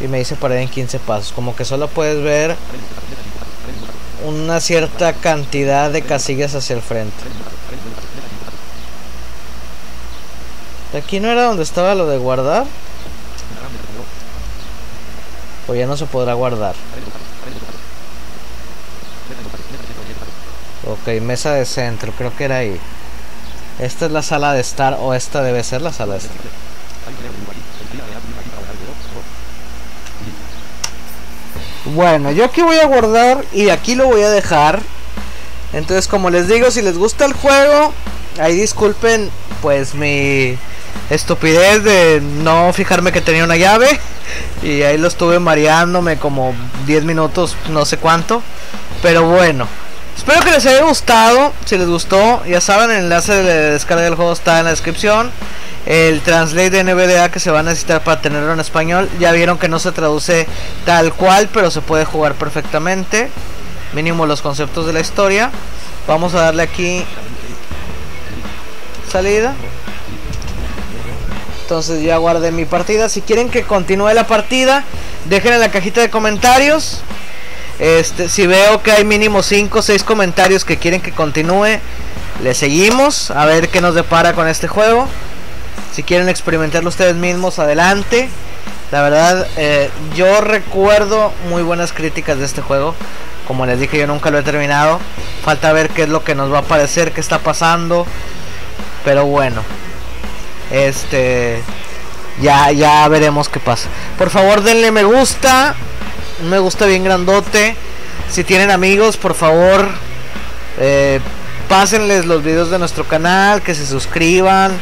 Y 0.00 0.08
me 0.08 0.18
dice 0.18 0.34
pared 0.34 0.56
en 0.56 0.68
15 0.68 0.98
pasos. 0.98 1.32
Como 1.32 1.54
que 1.54 1.64
solo 1.64 1.86
puedes 1.86 2.20
ver 2.22 2.56
una 4.26 4.60
cierta 4.60 5.12
cantidad 5.12 5.90
de 5.90 6.02
casillas 6.02 6.56
hacia 6.56 6.74
el 6.74 6.82
frente. 6.82 7.22
¿De 10.92 10.98
aquí 10.98 11.20
no 11.20 11.30
era 11.30 11.44
donde 11.44 11.62
estaba 11.62 11.94
lo 11.94 12.06
de 12.08 12.18
guardar? 12.18 12.66
O 15.68 15.74
ya 15.74 15.86
no 15.86 15.96
se 15.96 16.06
podrá 16.06 16.34
guardar. 16.34 16.74
Ok, 20.88 21.22
mesa 21.22 21.52
de 21.52 21.64
centro, 21.64 22.12
creo 22.18 22.36
que 22.36 22.44
era 22.44 22.56
ahí. 22.56 22.80
Esta 23.80 24.06
es 24.06 24.12
la 24.12 24.22
sala 24.22 24.52
de 24.52 24.60
estar 24.60 24.98
o 25.00 25.14
esta 25.14 25.42
debe 25.42 25.64
ser 25.64 25.80
la 25.80 25.92
sala 25.92 26.12
de 26.12 26.18
estar. 26.18 26.36
Bueno, 31.86 32.30
yo 32.30 32.44
aquí 32.44 32.60
voy 32.60 32.76
a 32.76 32.86
guardar 32.86 33.42
y 33.52 33.70
aquí 33.70 33.94
lo 33.94 34.06
voy 34.06 34.22
a 34.22 34.28
dejar. 34.28 34.80
Entonces, 35.72 36.08
como 36.08 36.28
les 36.28 36.46
digo, 36.46 36.70
si 36.70 36.82
les 36.82 36.98
gusta 36.98 37.24
el 37.24 37.32
juego, 37.32 37.94
ahí 38.38 38.54
disculpen 38.54 39.30
pues 39.62 39.94
mi 39.94 40.58
estupidez 41.08 41.82
de 41.82 42.20
no 42.20 42.72
fijarme 42.74 43.12
que 43.12 43.20
tenía 43.22 43.44
una 43.44 43.56
llave 43.56 43.98
y 44.62 44.82
ahí 44.82 44.98
lo 44.98 45.08
estuve 45.08 45.38
mareándome 45.38 46.18
como 46.18 46.54
10 46.86 47.04
minutos, 47.04 47.56
no 47.70 47.86
sé 47.86 47.96
cuánto. 47.96 48.42
Pero 49.00 49.24
bueno, 49.24 49.66
espero 50.20 50.40
que 50.42 50.50
les 50.50 50.66
haya 50.66 50.82
gustado. 50.82 51.52
Si 51.64 51.78
les 51.78 51.88
gustó, 51.88 52.44
ya 52.44 52.60
saben, 52.60 52.90
el 52.90 53.04
enlace 53.04 53.32
de 53.32 53.70
descarga 53.70 54.04
del 54.04 54.16
juego 54.16 54.32
está 54.34 54.58
en 54.58 54.66
la 54.66 54.70
descripción. 54.70 55.30
El 55.86 56.20
translate 56.20 56.70
de 56.70 56.84
NVDA 56.84 57.30
que 57.30 57.40
se 57.40 57.50
va 57.50 57.60
a 57.60 57.62
necesitar 57.62 58.04
para 58.04 58.20
tenerlo 58.20 58.52
en 58.52 58.60
español. 58.60 59.08
Ya 59.18 59.32
vieron 59.32 59.56
que 59.56 59.68
no 59.68 59.78
se 59.78 59.92
traduce 59.92 60.46
tal 60.84 61.14
cual, 61.14 61.48
pero 61.54 61.70
se 61.70 61.80
puede 61.80 62.04
jugar 62.04 62.34
perfectamente. 62.34 63.30
Mínimo 63.94 64.26
los 64.26 64.42
conceptos 64.42 64.86
de 64.86 64.92
la 64.92 65.00
historia. 65.00 65.50
Vamos 66.06 66.34
a 66.34 66.42
darle 66.42 66.64
aquí 66.64 67.02
salida. 69.10 69.54
Entonces 71.62 72.02
ya 72.02 72.18
guardé 72.18 72.52
mi 72.52 72.66
partida. 72.66 73.08
Si 73.08 73.22
quieren 73.22 73.48
que 73.48 73.62
continúe 73.62 74.12
la 74.12 74.26
partida, 74.26 74.84
dejen 75.24 75.54
en 75.54 75.60
la 75.60 75.70
cajita 75.70 76.02
de 76.02 76.10
comentarios. 76.10 77.00
Este, 77.80 78.28
si 78.28 78.46
veo 78.46 78.82
que 78.82 78.92
hay 78.92 79.04
mínimo 79.04 79.42
5 79.42 79.78
o 79.78 79.82
6 79.82 80.04
comentarios 80.04 80.66
que 80.66 80.76
quieren 80.76 81.00
que 81.00 81.12
continúe, 81.12 81.80
le 82.42 82.54
seguimos 82.54 83.30
a 83.30 83.46
ver 83.46 83.70
qué 83.70 83.80
nos 83.80 83.94
depara 83.94 84.34
con 84.34 84.46
este 84.48 84.68
juego. 84.68 85.08
Si 85.92 86.02
quieren 86.02 86.28
experimentarlo 86.28 86.90
ustedes 86.90 87.16
mismos, 87.16 87.58
adelante. 87.58 88.28
La 88.92 89.02
verdad, 89.02 89.46
eh, 89.56 89.90
yo 90.14 90.42
recuerdo 90.42 91.32
muy 91.48 91.62
buenas 91.62 91.92
críticas 91.92 92.38
de 92.38 92.44
este 92.44 92.60
juego. 92.60 92.94
Como 93.46 93.64
les 93.64 93.80
dije, 93.80 93.98
yo 93.98 94.06
nunca 94.06 94.30
lo 94.30 94.38
he 94.38 94.42
terminado. 94.42 95.00
Falta 95.42 95.72
ver 95.72 95.88
qué 95.88 96.02
es 96.02 96.08
lo 96.10 96.22
que 96.22 96.34
nos 96.34 96.52
va 96.52 96.58
a 96.58 96.62
parecer, 96.62 97.12
qué 97.12 97.20
está 97.20 97.38
pasando. 97.38 98.06
Pero 99.04 99.24
bueno, 99.24 99.62
este 100.70 101.62
ya 102.42 102.70
ya 102.72 103.08
veremos 103.08 103.48
qué 103.48 103.58
pasa. 103.58 103.88
Por 104.18 104.28
favor, 104.28 104.62
denle 104.62 104.92
me 104.92 105.04
gusta. 105.04 105.74
Me 106.48 106.58
gusta 106.58 106.86
bien 106.86 107.04
grandote. 107.04 107.76
Si 108.30 108.44
tienen 108.44 108.70
amigos, 108.70 109.16
por 109.16 109.34
favor, 109.34 109.88
eh, 110.78 111.20
pásenles 111.68 112.24
los 112.24 112.42
videos 112.42 112.70
de 112.70 112.78
nuestro 112.78 113.04
canal, 113.04 113.60
que 113.62 113.74
se 113.74 113.86
suscriban. 113.86 114.72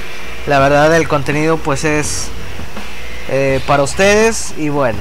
La 0.46 0.60
verdad 0.60 0.94
el 0.94 1.08
contenido 1.08 1.56
pues 1.56 1.84
es 1.84 2.28
eh, 3.28 3.60
para 3.66 3.82
ustedes 3.82 4.54
y 4.56 4.68
bueno. 4.68 4.98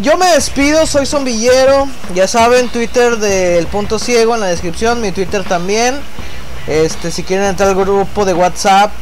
Yo 0.00 0.16
me 0.16 0.26
despido, 0.26 0.86
soy 0.86 1.04
Zombillero, 1.04 1.88
ya 2.14 2.28
saben, 2.28 2.68
Twitter 2.68 3.18
del 3.18 3.66
punto 3.66 3.98
ciego 3.98 4.34
en 4.34 4.40
la 4.40 4.46
descripción, 4.46 5.00
mi 5.00 5.12
Twitter 5.12 5.44
también. 5.44 5.98
Este, 6.66 7.10
si 7.10 7.24
quieren 7.24 7.46
entrar 7.46 7.70
al 7.70 7.74
grupo 7.74 8.24
de 8.24 8.32
WhatsApp, 8.32 8.92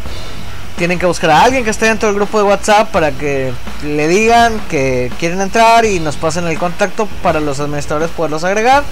tienen 0.79 0.99
que 0.99 1.07
buscar 1.07 1.31
a 1.31 1.43
alguien 1.43 1.65
que 1.65 1.71
esté 1.71 1.87
dentro 1.87 2.09
del 2.09 2.17
grupo 2.17 2.39
de 2.39 2.45
WhatsApp 2.45 2.91
para 2.91 3.11
que 3.11 3.53
le 3.85 4.07
digan 4.07 4.59
que 4.71 5.11
quieren 5.19 5.41
entrar 5.41 5.85
y 5.85 5.99
nos 5.99 6.17
pasen 6.17 6.47
el 6.47 6.57
contacto 6.57 7.07
para 7.23 7.41
los 7.41 7.59
administradores 7.59 8.11
poderlos 8.11 8.45
agregar. 8.45 8.85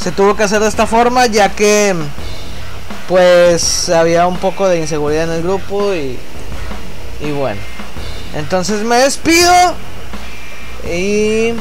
Se 0.00 0.12
tuvo 0.12 0.36
que 0.36 0.44
hacer 0.44 0.60
de 0.60 0.68
esta 0.68 0.86
forma 0.86 1.26
ya 1.26 1.50
que 1.50 1.94
pues 3.08 3.88
había 3.90 4.26
un 4.26 4.38
poco 4.38 4.68
de 4.68 4.78
inseguridad 4.78 5.24
en 5.24 5.32
el 5.32 5.42
grupo 5.42 5.92
y, 5.92 6.18
y 7.20 7.32
bueno. 7.32 7.60
Entonces 8.34 8.82
me 8.82 8.96
despido 8.96 9.52
y 10.88 11.52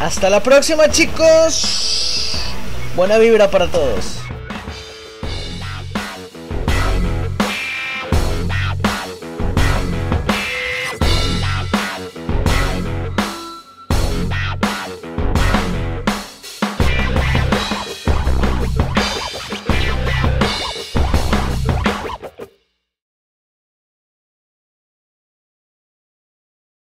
hasta 0.00 0.30
la 0.30 0.42
próxima 0.42 0.88
chicos. 0.88 2.40
Buena 2.96 3.18
vibra 3.18 3.50
para 3.50 3.68
todos. 3.68 4.24